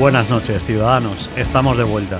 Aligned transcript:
Buenas 0.00 0.30
noches, 0.30 0.62
ciudadanos. 0.64 1.28
Estamos 1.36 1.76
de 1.76 1.84
vuelta. 1.84 2.18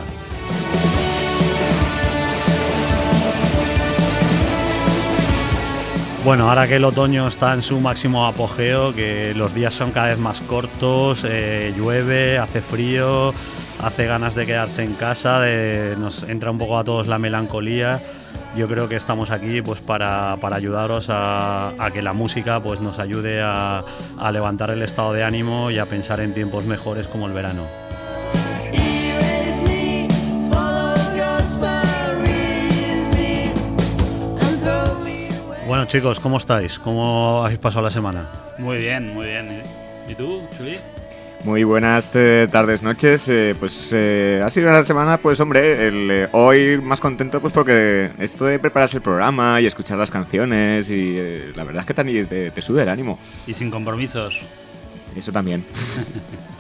Bueno, 6.23 6.51
ahora 6.51 6.69
que 6.69 6.77
el 6.77 6.85
otoño 6.85 7.27
está 7.27 7.55
en 7.55 7.63
su 7.63 7.81
máximo 7.81 8.27
apogeo, 8.27 8.95
que 8.95 9.33
los 9.35 9.55
días 9.55 9.73
son 9.73 9.93
cada 9.93 10.09
vez 10.09 10.19
más 10.19 10.43
cortos, 10.43 11.23
eh, 11.25 11.73
llueve, 11.75 12.37
hace 12.37 12.61
frío, 12.61 13.33
hace 13.83 14.05
ganas 14.05 14.35
de 14.35 14.45
quedarse 14.45 14.85
en 14.85 14.93
casa, 14.93 15.47
nos 15.97 16.29
entra 16.29 16.51
un 16.51 16.59
poco 16.59 16.77
a 16.77 16.85
todos 16.85 17.07
la 17.07 17.19
melancolía. 17.19 17.99
Yo 18.57 18.69
creo 18.69 18.89
que 18.89 18.97
estamos 18.97 19.31
aquí 19.31 19.63
pues 19.63 19.81
para, 19.81 20.35
ayudaros 20.35 21.07
a, 21.09 21.73
que 21.93 22.03
la 22.03 22.13
música 22.13 22.61
pues 22.61 22.81
nos 22.81 22.99
ayude 22.99 23.41
a 23.41 23.83
levantar 24.33 24.71
el 24.71 24.83
estado 24.83 25.13
de 25.13 25.25
ánimo 25.25 25.71
y 25.71 25.79
a 25.79 25.87
pensar 25.87 26.21
en 26.21 26.35
tiempos 26.35 26.65
mejores 26.67 27.07
como 27.07 27.27
el 27.27 27.33
verano. 27.33 27.80
Chicos, 35.91 36.21
¿cómo 36.21 36.39
estáis? 36.39 36.79
¿Cómo 36.79 37.43
habéis 37.45 37.59
pasado 37.59 37.83
la 37.83 37.91
semana? 37.91 38.29
Muy 38.59 38.79
bien, 38.79 39.13
muy 39.13 39.27
bien. 39.27 39.61
¿Y 40.09 40.15
tú, 40.15 40.41
Chuli? 40.57 40.79
Muy 41.43 41.65
buenas 41.65 42.13
eh, 42.15 42.47
tardes, 42.51 42.81
noches. 42.81 43.27
Eh, 43.29 43.57
pues 43.59 43.89
eh, 43.91 44.41
ha 44.45 44.49
sido 44.51 44.71
una 44.71 44.85
semana, 44.85 45.17
pues 45.17 45.41
hombre, 45.41 45.89
el, 45.89 46.29
hoy 46.31 46.81
más 46.81 47.01
contento 47.01 47.41
pues 47.41 47.53
porque 47.53 48.13
esto 48.21 48.45
de 48.45 48.61
prepararse 48.61 48.99
el 48.99 49.03
programa 49.03 49.61
y 49.61 49.67
escuchar 49.67 49.99
las 49.99 50.13
canciones 50.13 50.89
y 50.89 51.17
la 51.57 51.65
verdad 51.65 51.81
es 51.81 51.87
que 51.87 51.95
te, 51.95 52.51
te 52.53 52.63
sube 52.63 52.83
el 52.83 52.89
ánimo. 52.89 53.19
Y 53.49 53.55
sin 53.55 53.69
compromisos. 53.69 54.43
Eso 55.17 55.33
también. 55.33 55.65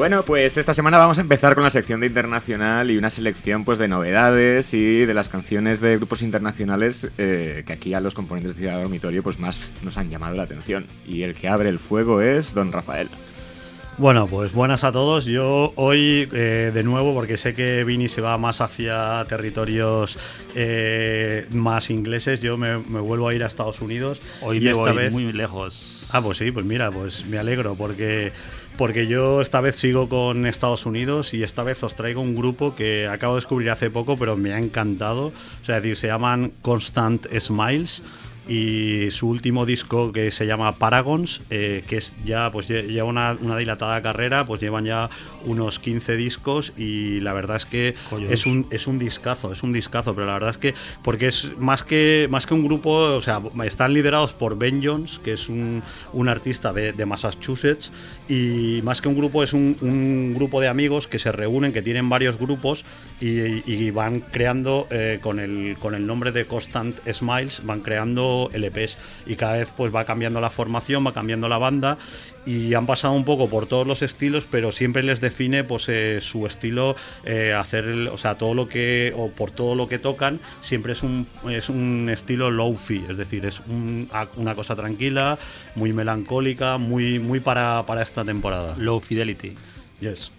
Bueno, 0.00 0.24
pues 0.24 0.56
esta 0.56 0.72
semana 0.72 0.96
vamos 0.96 1.18
a 1.18 1.20
empezar 1.20 1.54
con 1.54 1.62
la 1.62 1.68
sección 1.68 2.00
de 2.00 2.06
internacional 2.06 2.90
y 2.90 2.96
una 2.96 3.10
selección 3.10 3.66
pues 3.66 3.78
de 3.78 3.86
novedades 3.86 4.72
y 4.72 5.04
de 5.04 5.12
las 5.12 5.28
canciones 5.28 5.82
de 5.82 5.98
grupos 5.98 6.22
internacionales 6.22 7.10
eh, 7.18 7.64
que 7.66 7.74
aquí 7.74 7.92
a 7.92 8.00
los 8.00 8.14
componentes 8.14 8.56
de 8.56 8.62
Ciudad 8.62 8.80
Dormitorio 8.80 9.22
pues 9.22 9.38
más 9.38 9.70
nos 9.82 9.98
han 9.98 10.08
llamado 10.08 10.34
la 10.36 10.44
atención. 10.44 10.86
Y 11.06 11.20
el 11.20 11.34
que 11.34 11.50
abre 11.50 11.68
el 11.68 11.78
fuego 11.78 12.22
es 12.22 12.54
Don 12.54 12.72
Rafael. 12.72 13.10
Bueno, 13.98 14.26
pues 14.26 14.54
buenas 14.54 14.84
a 14.84 14.92
todos. 14.92 15.26
Yo 15.26 15.74
hoy, 15.76 16.26
eh, 16.32 16.70
de 16.72 16.82
nuevo, 16.82 17.12
porque 17.12 17.36
sé 17.36 17.54
que 17.54 17.84
Vini 17.84 18.08
se 18.08 18.22
va 18.22 18.38
más 18.38 18.62
hacia 18.62 19.26
territorios 19.28 20.18
eh, 20.54 21.46
más 21.50 21.90
ingleses, 21.90 22.40
yo 22.40 22.56
me, 22.56 22.76
vuelvo 22.76 23.28
a 23.28 23.34
ir 23.34 23.44
a 23.44 23.46
Estados 23.48 23.82
Unidos. 23.82 24.22
Hoy 24.40 24.56
y 24.56 24.60
me 24.60 24.70
esta 24.70 24.82
voy 24.82 24.96
vez... 24.96 25.12
muy 25.12 25.30
lejos. 25.34 26.08
Ah, 26.12 26.22
pues 26.22 26.38
sí, 26.38 26.50
pues 26.50 26.64
mira, 26.64 26.90
pues 26.90 27.26
me 27.26 27.36
alegro, 27.36 27.74
porque 27.74 28.32
porque 28.76 29.06
yo 29.06 29.40
esta 29.40 29.60
vez 29.60 29.76
sigo 29.76 30.08
con 30.08 30.46
Estados 30.46 30.86
Unidos 30.86 31.34
y 31.34 31.42
esta 31.42 31.62
vez 31.62 31.82
os 31.82 31.94
traigo 31.94 32.20
un 32.20 32.34
grupo 32.34 32.74
que 32.74 33.06
acabo 33.06 33.34
de 33.34 33.38
descubrir 33.38 33.70
hace 33.70 33.90
poco, 33.90 34.16
pero 34.16 34.36
me 34.36 34.52
ha 34.54 34.58
encantado. 34.58 35.32
O 35.62 35.64
sea, 35.64 35.76
es 35.78 35.82
decir, 35.82 35.96
se 35.96 36.06
llaman 36.06 36.52
Constant 36.62 37.26
Smiles 37.38 38.02
y 38.50 39.12
su 39.12 39.28
último 39.28 39.64
disco 39.64 40.10
que 40.10 40.32
se 40.32 40.44
llama 40.44 40.72
Paragons, 40.72 41.40
eh, 41.50 41.84
que 41.86 41.98
es 41.98 42.12
ya 42.24 42.50
pues 42.50 42.66
lleva 42.66 43.04
una, 43.04 43.36
dilatada 43.56 44.02
carrera, 44.02 44.44
pues 44.44 44.60
llevan 44.60 44.84
ya 44.84 45.08
unos 45.44 45.78
15 45.78 46.16
discos 46.16 46.72
y 46.76 47.20
la 47.20 47.32
verdad 47.32 47.58
es 47.58 47.64
que 47.64 47.94
es 48.28 48.46
un, 48.46 48.66
es 48.70 48.88
un 48.88 48.98
discazo, 48.98 49.52
es 49.52 49.62
un 49.62 49.72
discazo, 49.72 50.14
pero 50.14 50.26
la 50.26 50.32
verdad 50.34 50.50
es 50.50 50.58
que 50.58 50.74
porque 51.04 51.28
es 51.28 51.56
más 51.58 51.84
que 51.84 52.26
más 52.28 52.46
que 52.46 52.54
un 52.54 52.64
grupo, 52.64 52.90
o 52.90 53.20
sea, 53.20 53.40
están 53.64 53.94
liderados 53.94 54.32
por 54.32 54.58
Ben 54.58 54.84
Jones, 54.84 55.20
que 55.22 55.34
es 55.34 55.48
un, 55.48 55.82
artista 56.28 56.72
de, 56.72 57.06
Massachusetts 57.06 57.92
y 58.30 58.80
más 58.82 59.00
que 59.00 59.08
un 59.08 59.16
grupo 59.16 59.42
es 59.42 59.52
un, 59.52 60.34
grupo 60.36 60.60
de 60.60 60.68
amigos 60.68 61.08
que 61.08 61.18
se 61.18 61.32
reúnen, 61.32 61.72
que 61.72 61.82
tienen 61.82 62.08
varios 62.08 62.38
grupos 62.38 62.84
y, 63.20 63.90
van 63.90 64.20
creando 64.20 64.86
eh, 64.90 65.18
con, 65.20 65.40
el, 65.40 65.76
con 65.80 65.96
el 65.96 66.06
nombre 66.06 66.30
de 66.30 66.46
Constant 66.46 66.96
Smiles, 67.12 67.62
van 67.64 67.80
creando 67.80 68.48
LPs 68.52 68.96
y 69.26 69.34
cada 69.34 69.54
vez 69.54 69.72
pues 69.76 69.92
va 69.92 70.04
cambiando 70.04 70.40
la 70.40 70.48
formación, 70.48 71.04
va 71.04 71.12
cambiando 71.12 71.48
la 71.48 71.58
banda 71.58 71.98
y 72.46 72.74
han 72.74 72.86
pasado 72.86 73.12
un 73.14 73.24
poco 73.24 73.48
por 73.48 73.66
todos 73.66 73.86
los 73.86 74.02
estilos, 74.02 74.46
pero 74.50 74.72
siempre 74.72 75.02
les 75.02 75.20
define 75.20 75.64
pues 75.64 75.88
eh, 75.88 76.20
su 76.22 76.46
estilo 76.46 76.96
eh, 77.24 77.54
hacer, 77.56 78.08
o 78.12 78.16
sea, 78.16 78.36
todo 78.36 78.54
lo 78.54 78.68
que 78.68 79.12
o 79.16 79.30
por 79.30 79.50
todo 79.50 79.74
lo 79.74 79.88
que 79.88 79.98
tocan 79.98 80.40
siempre 80.62 80.92
es 80.92 81.02
un 81.02 81.26
es 81.50 81.68
un 81.68 82.08
estilo 82.10 82.50
low-fi, 82.50 83.04
es 83.10 83.16
decir, 83.16 83.44
es 83.46 83.62
una 83.68 84.54
cosa 84.54 84.74
tranquila, 84.74 85.38
muy 85.74 85.92
melancólica, 85.92 86.78
muy 86.78 87.18
muy 87.18 87.40
para, 87.40 87.84
para 87.86 88.02
esta 88.02 88.24
temporada. 88.24 88.74
Low 88.78 89.00
fidelity. 89.00 89.56
Yes. 90.00 90.32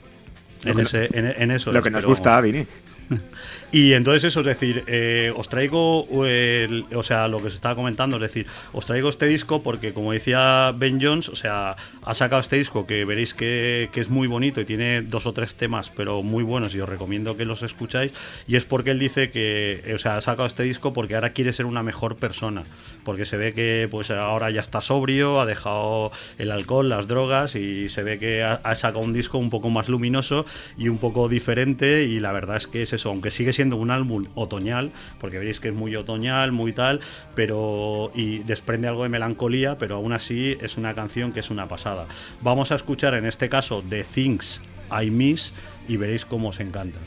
En, 0.64 1.52
eso. 1.52 1.72
Lo 1.72 1.82
que 1.82 1.90
nos 1.90 2.06
gusta, 2.06 2.40
Vini. 2.42 2.68
Y 3.74 3.94
entonces 3.94 4.26
eso, 4.26 4.42
es 4.42 4.46
decir, 4.46 4.84
eh, 4.88 5.32
os 5.34 5.48
traigo, 5.48 6.02
o 6.02 7.04
sea, 7.04 7.30
lo 7.30 7.42
que 7.42 7.50
se 7.50 7.56
estaba 7.56 7.74
comentando, 7.74 8.18
es 8.18 8.22
decir, 8.22 8.46
os 8.74 8.86
traigo 8.86 9.08
este 9.08 9.28
disco 9.28 9.64
porque, 9.64 9.94
como 9.94 10.12
decía 10.12 10.74
Ben 10.76 11.00
Jones, 11.02 11.30
o 11.30 11.38
sea, 11.38 11.78
ha 12.04 12.14
sacado 12.14 12.42
este 12.42 12.58
disco 12.58 12.86
que 12.86 13.06
veréis 13.06 13.34
que, 13.34 13.90
es 13.94 14.10
muy 14.10 14.28
bonito 14.28 14.60
y 14.60 14.66
tiene 14.66 15.04
dos 15.04 15.26
o 15.26 15.32
tres 15.32 15.56
temas, 15.56 15.90
pero 15.90 16.22
muy 16.22 16.44
buenos 16.44 16.76
y 16.76 16.82
os 16.82 16.90
recomiendo 16.90 17.38
que 17.38 17.46
los 17.46 17.64
escucháis. 17.64 18.12
Y 18.46 18.58
es 18.58 18.66
porque 18.66 18.92
él 18.92 19.00
dice 19.00 19.32
que, 19.32 19.90
o 19.96 19.98
sea, 19.98 20.18
ha 20.18 20.22
sacado 20.22 20.48
este 20.48 20.64
disco 20.64 20.92
porque 20.92 21.16
ahora 21.16 21.32
quiere 21.32 21.54
ser 21.54 21.66
una 21.66 21.82
mejor 21.82 22.18
persona, 22.18 22.64
porque 23.06 23.26
se 23.26 23.38
ve 23.38 23.54
que 23.54 23.88
pues 23.90 24.12
ahora 24.12 24.52
ya 24.52 24.60
está 24.60 24.82
sobrio, 24.82 25.40
ha 25.40 25.46
dejado 25.46 26.12
el 26.38 26.52
alcohol, 26.52 26.90
las 26.90 27.08
drogas 27.08 27.56
y 27.56 27.88
se 27.88 28.04
ve 28.04 28.20
que 28.20 28.44
ha, 28.44 28.56
ha 28.56 28.76
sacado 28.76 29.06
un 29.06 29.14
disco 29.14 29.38
un 29.38 29.50
poco 29.50 29.70
más 29.70 29.88
luminoso 29.88 30.46
y 30.78 30.90
un 30.90 30.98
poco 30.98 31.30
diferente 31.30 32.04
y 32.04 32.20
la 32.20 32.34
verdad 32.34 32.58
es 32.58 32.68
que 32.68 32.82
es 32.82 32.92
eso, 32.92 33.10
aunque 33.10 33.32
sigue 33.32 33.54
siendo 33.54 33.61
siendo 33.62 33.78
un 33.78 33.92
álbum 33.92 34.26
otoñal, 34.34 34.90
porque 35.20 35.38
veréis 35.38 35.60
que 35.60 35.68
es 35.68 35.76
muy 35.76 35.96
otoñal, 35.96 36.52
muy 36.52 36.74
tal, 36.74 37.00
pero 37.36 38.12
y 38.16 38.40
desprende 38.40 38.88
algo 38.88 39.04
de 39.04 39.10
melancolía, 39.10 39.78
pero 39.78 39.98
aún 39.98 40.14
así 40.14 40.58
es 40.62 40.78
una 40.78 40.96
canción 40.96 41.32
que 41.32 41.42
es 41.42 41.52
una 41.52 41.68
pasada. 41.68 42.08
Vamos 42.42 42.72
a 42.72 42.76
escuchar 42.76 43.14
en 43.14 43.28
este 43.28 43.50
caso 43.50 43.84
The 43.88 44.04
Things 44.04 44.62
I 44.90 45.12
Miss 45.12 45.54
y 45.88 45.98
veréis 45.98 46.26
cómo 46.26 46.50
os 46.50 46.60
encanta. 46.60 46.98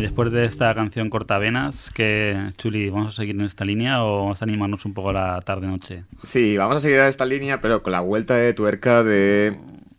Después 0.00 0.30
de 0.32 0.44
esta 0.44 0.72
canción 0.74 1.10
Cortavenas, 1.10 1.90
que 1.90 2.50
Chuli, 2.56 2.90
¿vamos 2.90 3.14
a 3.14 3.16
seguir 3.16 3.34
en 3.34 3.42
esta 3.42 3.64
línea 3.64 4.02
o 4.04 4.20
vamos 4.20 4.40
a 4.40 4.44
animarnos 4.44 4.84
un 4.84 4.94
poco 4.94 5.12
la 5.12 5.40
tarde-noche? 5.40 6.04
Sí, 6.22 6.56
vamos 6.56 6.76
a 6.76 6.80
seguir 6.80 6.98
en 6.98 7.06
esta 7.06 7.24
línea, 7.24 7.60
pero 7.60 7.82
con 7.82 7.92
la 7.92 8.00
vuelta 8.00 8.36
de 8.36 8.54
tuerca 8.54 9.02
de 9.02 9.56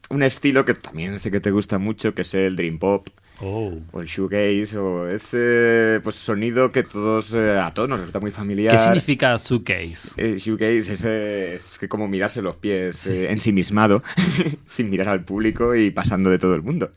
un 0.09 0.23
estilo 0.23 0.65
que 0.65 0.73
también 0.73 1.19
sé 1.19 1.31
que 1.31 1.39
te 1.39 1.51
gusta 1.51 1.77
mucho, 1.77 2.13
que 2.13 2.23
es 2.23 2.33
el 2.33 2.55
Dream 2.55 2.79
Pop. 2.79 3.07
Oh. 3.43 3.73
O 3.91 4.01
el 4.01 4.07
shoegaze, 4.07 4.77
o 4.77 5.07
ese 5.07 5.99
pues, 6.03 6.15
sonido 6.15 6.71
que 6.71 6.83
todos, 6.83 7.33
eh, 7.33 7.57
a 7.57 7.73
todos 7.73 7.89
nos 7.89 7.99
resulta 7.99 8.19
muy 8.19 8.29
familiar. 8.29 8.75
¿Qué 8.75 8.79
significa 8.79 9.35
shoegaze? 9.37 10.13
Eh, 10.17 10.37
shoegaze 10.37 10.93
es, 10.93 11.03
es, 11.03 11.79
que 11.79 11.89
como 11.89 12.07
mirarse 12.07 12.43
los 12.43 12.55
pies 12.57 13.07
eh, 13.07 13.31
ensimismado, 13.31 14.03
sin 14.67 14.91
mirar 14.91 15.09
al 15.09 15.23
público 15.25 15.75
y 15.75 15.89
pasando 15.89 16.29
de 16.29 16.37
todo 16.37 16.53
el 16.53 16.61
mundo. 16.61 16.91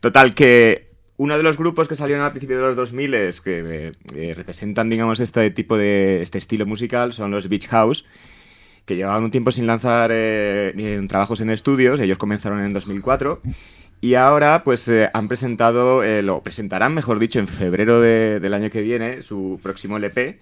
Total, 0.00 0.34
que 0.34 0.89
uno 1.20 1.36
de 1.36 1.42
los 1.42 1.58
grupos 1.58 1.86
que 1.86 1.96
salieron 1.96 2.24
al 2.24 2.30
principio 2.30 2.56
de 2.56 2.62
los 2.62 2.76
2000 2.76 3.12
es 3.12 3.42
que 3.42 3.92
eh, 4.14 4.34
representan, 4.34 4.88
digamos, 4.88 5.20
este 5.20 5.50
tipo 5.50 5.76
de 5.76 6.22
este 6.22 6.38
estilo 6.38 6.64
musical 6.64 7.12
son 7.12 7.30
los 7.30 7.50
Beach 7.50 7.68
House, 7.68 8.06
que 8.86 8.96
llevaban 8.96 9.24
un 9.24 9.30
tiempo 9.30 9.52
sin 9.52 9.66
lanzar 9.66 10.08
eh, 10.14 11.04
trabajos 11.10 11.42
en 11.42 11.50
estudios. 11.50 12.00
Ellos 12.00 12.16
comenzaron 12.16 12.64
en 12.64 12.72
2004 12.72 13.42
y 14.00 14.14
ahora, 14.14 14.64
pues, 14.64 14.88
eh, 14.88 15.10
han 15.12 15.28
presentado, 15.28 16.02
lo 16.22 16.42
presentarán, 16.42 16.94
mejor 16.94 17.18
dicho, 17.18 17.38
en 17.38 17.48
febrero 17.48 18.00
del 18.00 18.54
año 18.54 18.70
que 18.70 18.80
viene 18.80 19.20
su 19.20 19.60
próximo 19.62 19.98
LP 19.98 20.38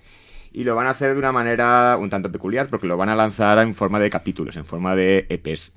y 0.53 0.63
lo 0.63 0.77
van 0.77 0.87
a 0.87 0.91
hacer 0.91 1.13
de 1.13 1.19
una 1.19 1.33
manera 1.33 1.97
un 1.99 2.09
tanto 2.09 2.31
peculiar 2.31 2.69
porque 2.69 2.87
lo 2.87 2.97
van 2.97 3.09
a 3.09 3.17
lanzar 3.17 3.59
en 3.59 3.75
forma 3.75 3.99
de 3.99 4.11
capítulos, 4.11 4.55
en 4.55 4.65
forma 4.65 4.95
de 4.95 5.27
EPs. 5.29 5.75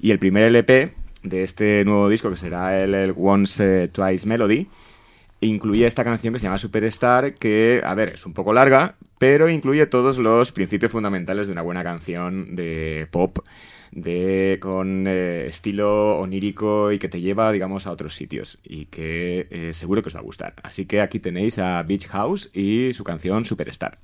Y 0.00 0.10
el 0.10 0.18
primer 0.18 0.42
LP 0.42 0.92
de 1.22 1.42
este 1.42 1.84
nuevo 1.84 2.08
disco, 2.08 2.30
que 2.30 2.36
será 2.36 2.82
el, 2.82 3.14
Once 3.16 3.84
eh, 3.84 3.88
Twice 3.88 4.26
Melody, 4.26 4.68
incluye 5.40 5.86
esta 5.86 6.04
canción 6.04 6.32
que 6.32 6.40
se 6.40 6.46
llama 6.46 6.58
Superstar, 6.58 7.34
que, 7.34 7.80
a 7.84 7.94
ver, 7.94 8.10
es 8.10 8.26
un 8.26 8.34
poco 8.34 8.52
larga, 8.52 8.96
pero 9.18 9.48
incluye 9.48 9.86
todos 9.86 10.18
los 10.18 10.52
principios 10.52 10.92
fundamentales 10.92 11.46
de 11.46 11.52
una 11.52 11.62
buena 11.62 11.82
canción 11.82 12.56
de 12.56 13.06
pop, 13.10 13.38
de 13.92 14.58
con 14.60 15.06
eh, 15.06 15.46
estilo 15.46 16.18
onírico 16.18 16.92
y 16.92 16.98
que 16.98 17.08
te 17.08 17.20
lleva, 17.20 17.50
digamos, 17.52 17.86
a 17.86 17.90
otros 17.90 18.14
sitios 18.14 18.58
y 18.62 18.86
que 18.86 19.48
eh, 19.50 19.72
seguro 19.72 20.02
que 20.02 20.08
os 20.08 20.14
va 20.14 20.20
a 20.20 20.24
gustar. 20.24 20.54
Así 20.62 20.86
que 20.86 21.00
aquí 21.00 21.18
tenéis 21.18 21.58
a 21.58 21.82
Beach 21.82 22.06
House 22.08 22.50
y 22.54 22.92
su 22.92 23.04
canción 23.04 23.44
Superstar. 23.44 23.98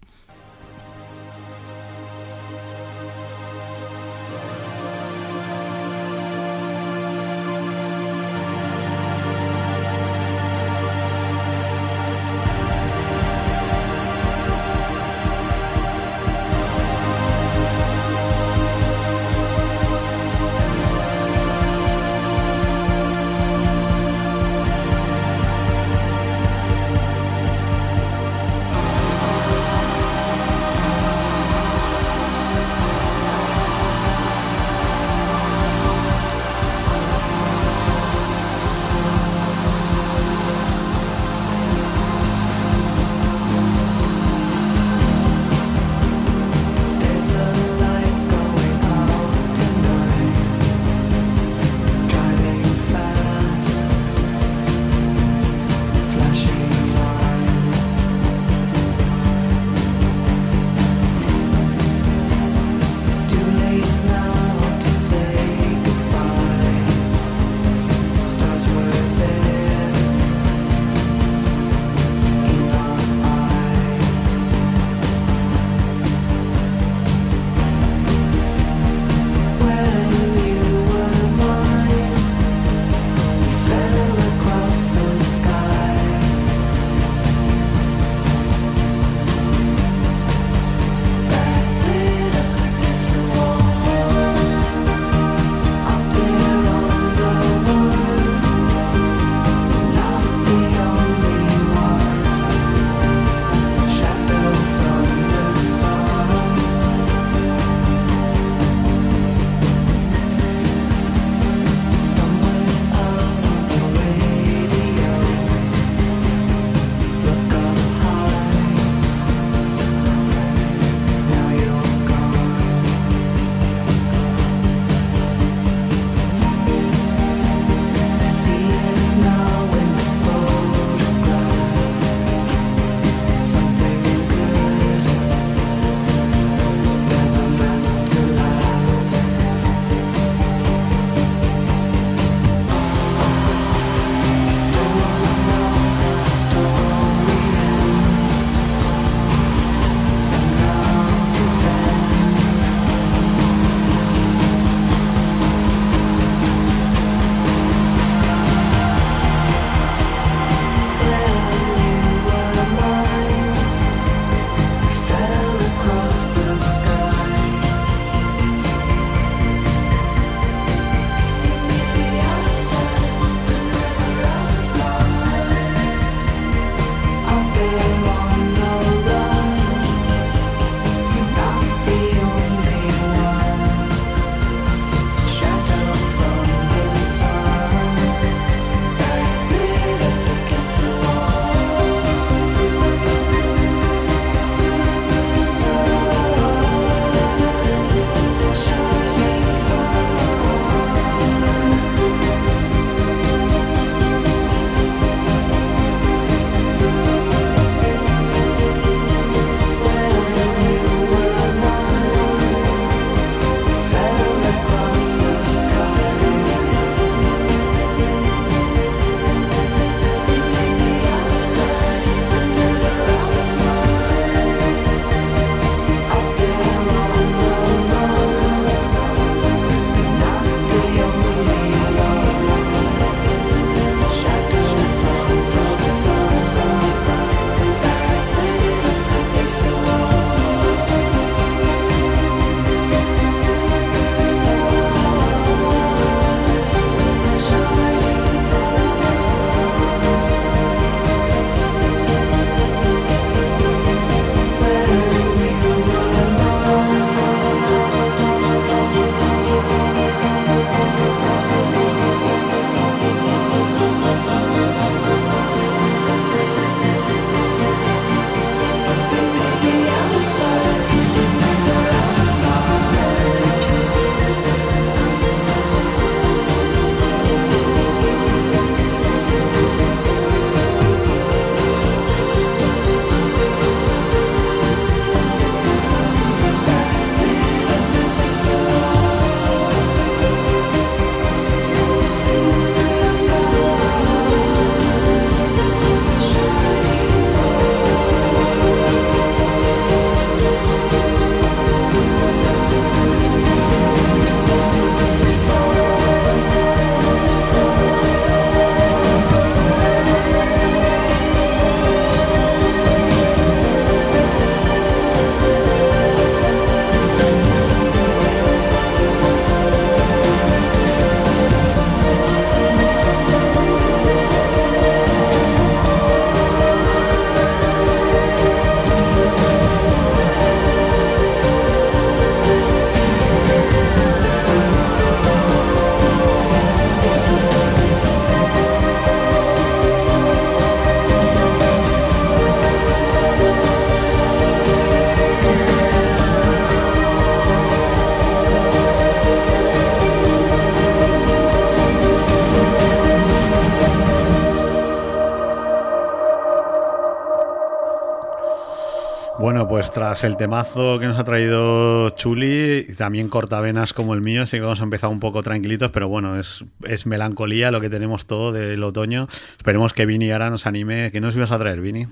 Tras 359.97 360.25
el 360.25 360.37
temazo 360.37 360.99
que 360.99 361.07
nos 361.07 361.19
ha 361.19 361.25
traído 361.25 362.11
Chuli, 362.11 362.85
y 362.87 362.93
también 362.97 363.31
cortavenas 363.31 363.95
como 363.95 364.13
el 364.13 364.21
mío, 364.21 364.43
así 364.43 364.59
que 364.59 364.61
vamos 364.61 364.83
a 364.83 364.85
empezar 364.85 365.09
un 365.09 365.21
poco 365.21 365.43
tranquilitos, 365.43 365.91
pero 365.91 366.07
bueno, 366.07 366.39
es, 366.39 366.67
es 366.85 367.07
melancolía 367.07 367.71
lo 367.71 367.81
que 367.81 367.89
tenemos 367.89 368.27
todo 368.27 368.53
del 368.53 368.85
otoño. 368.85 369.27
Esperemos 369.57 369.95
que 369.95 370.05
Vini 370.05 370.31
ahora 370.31 370.51
nos 370.51 370.67
anime. 370.67 371.11
¿Qué 371.13 371.23
nos 371.23 371.35
ibas 371.35 371.51
a 371.51 371.59
traer, 371.59 371.81
Vini? 371.81 372.09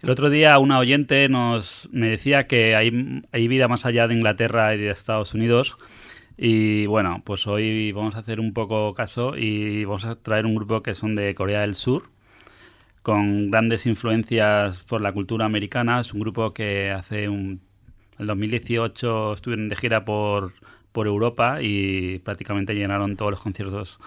El 0.00 0.08
otro 0.08 0.30
día 0.30 0.58
una 0.58 0.78
oyente 0.78 1.28
nos 1.28 1.90
me 1.92 2.08
decía 2.08 2.46
que 2.46 2.76
hay, 2.76 3.22
hay 3.30 3.46
vida 3.46 3.68
más 3.68 3.84
allá 3.84 4.08
de 4.08 4.14
Inglaterra 4.14 4.74
y 4.74 4.78
de 4.78 4.88
Estados 4.88 5.34
Unidos. 5.34 5.76
Y 6.38 6.86
bueno, 6.86 7.20
pues 7.26 7.46
hoy 7.46 7.92
vamos 7.92 8.14
a 8.14 8.20
hacer 8.20 8.40
un 8.40 8.54
poco 8.54 8.94
caso 8.94 9.36
y 9.36 9.84
vamos 9.84 10.06
a 10.06 10.14
traer 10.14 10.46
un 10.46 10.54
grupo 10.54 10.82
que 10.82 10.94
son 10.94 11.14
de 11.14 11.34
Corea 11.34 11.60
del 11.60 11.74
Sur, 11.74 12.04
con 13.02 13.50
grandes 13.50 13.86
influencias 13.86 14.84
por 14.84 15.00
la 15.00 15.12
cultura 15.12 15.44
americana. 15.44 16.00
Es 16.00 16.14
un 16.14 16.20
grupo 16.20 16.52
que 16.52 16.90
hace 16.90 17.28
un... 17.28 17.60
El 18.18 18.26
2018 18.26 19.34
estuvieron 19.34 19.68
de 19.68 19.76
gira 19.76 20.04
por, 20.04 20.52
por 20.92 21.06
Europa 21.06 21.58
y 21.60 22.20
prácticamente 22.20 22.74
llenaron 22.74 23.16
todos 23.16 23.32
los 23.32 23.40
conciertos 23.40 23.98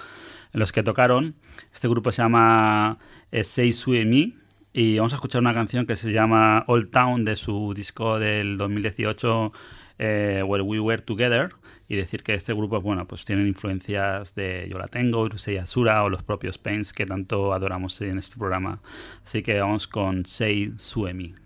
en 0.53 0.59
los 0.59 0.71
que 0.71 0.83
tocaron. 0.83 1.35
Este 1.73 1.87
grupo 1.87 2.11
se 2.11 2.21
llama 2.21 2.97
Sei 3.43 3.73
Suemi 3.73 4.35
y 4.71 4.97
vamos 4.97 5.13
a 5.13 5.17
escuchar 5.17 5.41
una 5.41 5.53
canción 5.53 5.85
que 5.85 5.95
se 5.95 6.11
llama 6.11 6.63
Old 6.67 6.91
Town 6.91 7.25
de 7.25 7.35
su 7.35 7.73
disco 7.73 8.19
del 8.19 8.57
2018 8.57 9.51
eh, 9.97 10.43
Where 10.45 10.63
We 10.63 10.79
Were 10.79 11.01
Together 11.01 11.53
y 11.87 11.95
decir 11.95 12.23
que 12.23 12.33
este 12.33 12.53
grupo 12.53 12.81
bueno 12.81 13.07
pues 13.07 13.25
tienen 13.25 13.47
influencias 13.47 14.35
de 14.35 14.67
Yo 14.69 14.77
la 14.77 14.87
tengo, 14.87 15.21
Urusei 15.21 15.57
Asura 15.57 16.03
o 16.03 16.09
los 16.09 16.23
propios 16.23 16.57
Pains 16.57 16.93
que 16.93 17.05
tanto 17.05 17.53
adoramos 17.53 18.01
en 18.01 18.17
este 18.17 18.37
programa. 18.37 18.81
Así 19.23 19.43
que 19.43 19.59
vamos 19.59 19.87
con 19.87 20.25
Sei 20.25 20.73
Suemi. 20.77 21.44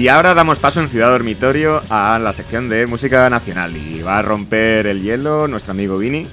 Y 0.00 0.08
ahora 0.08 0.32
damos 0.32 0.58
paso 0.58 0.80
en 0.80 0.88
Ciudad 0.88 1.10
Dormitorio 1.10 1.82
a 1.90 2.18
la 2.18 2.32
sección 2.32 2.70
de 2.70 2.86
música 2.86 3.28
nacional 3.28 3.76
y 3.76 4.00
va 4.00 4.16
a 4.16 4.22
romper 4.22 4.86
el 4.86 5.02
hielo 5.02 5.46
nuestro 5.46 5.72
amigo 5.72 5.98
Vini. 5.98 6.26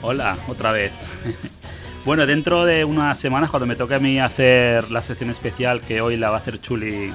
Hola, 0.00 0.38
otra 0.48 0.72
vez. 0.72 0.90
bueno, 2.06 2.24
dentro 2.24 2.64
de 2.64 2.86
unas 2.86 3.18
semanas, 3.18 3.50
cuando 3.50 3.66
me 3.66 3.76
toque 3.76 3.96
a 3.96 3.98
mí 3.98 4.18
hacer 4.18 4.90
la 4.90 5.02
sección 5.02 5.28
especial 5.28 5.82
que 5.82 6.00
hoy 6.00 6.16
la 6.16 6.30
va 6.30 6.36
a 6.36 6.40
hacer 6.40 6.62
Chuli, 6.62 7.12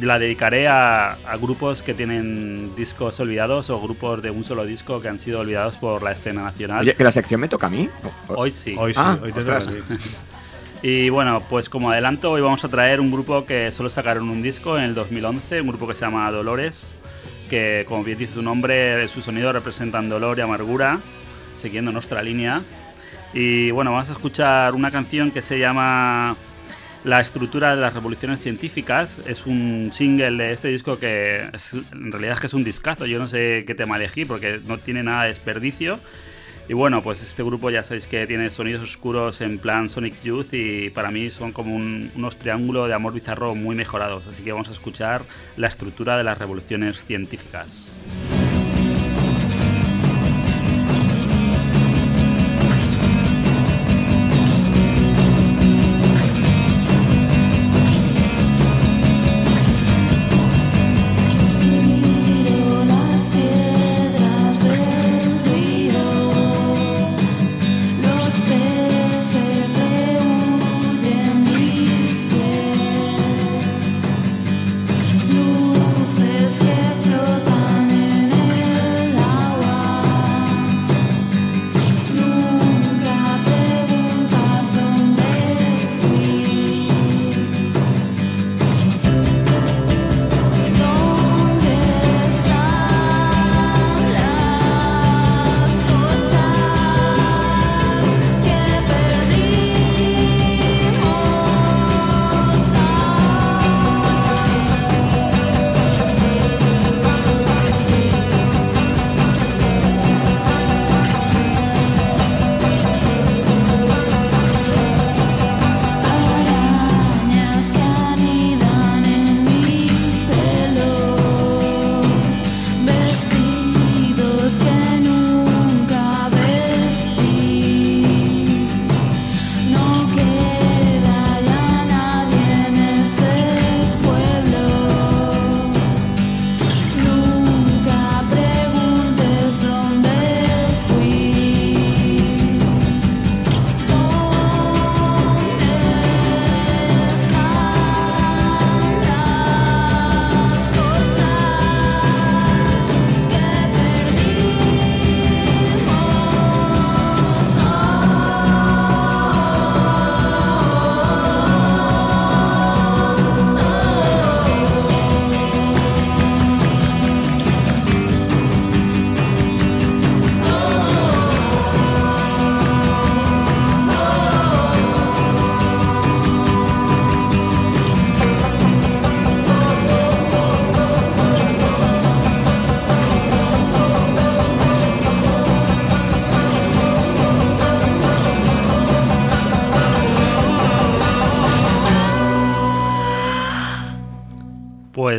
la 0.00 0.18
dedicaré 0.18 0.66
a, 0.66 1.16
grupos 1.40 1.84
que 1.84 1.94
tienen 1.94 2.74
discos 2.74 3.20
olvidados 3.20 3.70
o 3.70 3.80
grupos 3.80 4.22
de 4.22 4.32
un 4.32 4.42
solo 4.42 4.64
disco 4.64 5.00
que 5.00 5.08
han 5.08 5.20
sido 5.20 5.38
olvidados 5.38 5.76
por 5.76 6.02
la 6.02 6.10
escena 6.10 6.42
nacional. 6.42 6.80
Oye, 6.80 6.96
¿que 6.96 7.04
la 7.04 7.12
sección 7.12 7.40
me 7.40 7.46
toca 7.46 7.68
a 7.68 7.70
mí? 7.70 7.88
Hoy 8.26 8.50
sí. 8.50 8.74
Hoy 8.76 8.92
sí, 8.92 9.00
Ah, 9.00 9.18
hoy 9.22 9.30
te 9.30 9.38
ostras. 9.38 9.66
toca 9.66 9.78
a 9.78 9.96
ti. 9.98 10.04
Y 10.80 11.10
bueno, 11.10 11.42
pues 11.50 11.68
como 11.68 11.90
adelanto, 11.90 12.30
hoy 12.30 12.40
vamos 12.40 12.64
a 12.64 12.68
traer 12.68 13.00
un 13.00 13.10
grupo 13.10 13.44
que 13.44 13.72
solo 13.72 13.90
sacaron 13.90 14.28
un 14.28 14.42
disco 14.42 14.78
en 14.78 14.84
el 14.84 14.94
2011, 14.94 15.60
un 15.60 15.66
grupo 15.66 15.88
que 15.88 15.94
se 15.94 16.02
llama 16.02 16.30
Dolores, 16.30 16.94
que 17.50 17.84
como 17.88 18.04
bien 18.04 18.16
dice 18.16 18.34
su 18.34 18.42
nombre, 18.42 19.08
su 19.08 19.20
sonido 19.20 19.52
representan 19.52 20.08
dolor 20.08 20.38
y 20.38 20.42
amargura, 20.42 21.00
siguiendo 21.60 21.90
nuestra 21.90 22.22
línea. 22.22 22.62
Y 23.34 23.72
bueno, 23.72 23.90
vamos 23.90 24.08
a 24.08 24.12
escuchar 24.12 24.74
una 24.74 24.92
canción 24.92 25.32
que 25.32 25.42
se 25.42 25.58
llama 25.58 26.36
La 27.02 27.20
estructura 27.20 27.74
de 27.74 27.80
las 27.80 27.94
revoluciones 27.94 28.38
científicas 28.40 29.20
es 29.26 29.46
un 29.46 29.90
single 29.92 30.44
de 30.44 30.52
este 30.52 30.68
disco 30.68 31.00
que 31.00 31.40
en 31.92 32.12
realidad 32.12 32.34
es 32.34 32.40
que 32.40 32.46
es 32.46 32.54
un 32.54 32.62
discazo. 32.62 33.04
Yo 33.04 33.18
no 33.18 33.26
sé 33.26 33.64
qué 33.66 33.74
tema 33.74 33.96
elegí 33.96 34.24
porque 34.24 34.60
no 34.64 34.78
tiene 34.78 35.02
nada 35.02 35.24
de 35.24 35.30
desperdicio. 35.30 35.98
Y 36.68 36.74
bueno, 36.74 37.02
pues 37.02 37.22
este 37.22 37.42
grupo 37.42 37.70
ya 37.70 37.82
sabéis 37.82 38.06
que 38.06 38.26
tiene 38.26 38.50
sonidos 38.50 38.82
oscuros 38.82 39.40
en 39.40 39.58
plan 39.58 39.88
Sonic 39.88 40.22
Youth 40.22 40.52
y 40.52 40.90
para 40.90 41.10
mí 41.10 41.30
son 41.30 41.52
como 41.52 41.74
unos 41.74 42.36
triángulos 42.36 42.88
de 42.88 42.94
amor 42.94 43.14
bizarro 43.14 43.54
muy 43.54 43.74
mejorados. 43.74 44.26
Así 44.26 44.42
que 44.42 44.52
vamos 44.52 44.68
a 44.68 44.72
escuchar 44.72 45.22
la 45.56 45.68
estructura 45.68 46.18
de 46.18 46.24
las 46.24 46.36
revoluciones 46.36 47.06
científicas. 47.06 47.98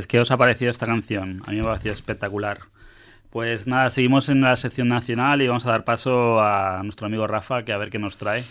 ¿Qué 0.09 0.19
os 0.19 0.31
ha 0.31 0.37
parecido 0.37 0.71
esta 0.71 0.87
canción? 0.87 1.43
A 1.45 1.51
mí 1.51 1.57
me 1.57 1.61
ha 1.61 1.67
parecido 1.67 1.93
espectacular. 1.93 2.59
Pues 3.29 3.67
nada, 3.67 3.91
seguimos 3.91 4.27
en 4.27 4.41
la 4.41 4.57
sección 4.57 4.87
nacional 4.87 5.41
y 5.41 5.47
vamos 5.47 5.65
a 5.67 5.71
dar 5.71 5.85
paso 5.85 6.41
a 6.41 6.81
nuestro 6.83 7.05
amigo 7.05 7.27
Rafa, 7.27 7.63
que 7.63 7.71
a 7.71 7.77
ver 7.77 7.91
qué 7.91 7.99
nos 7.99 8.17
trae. 8.17 8.43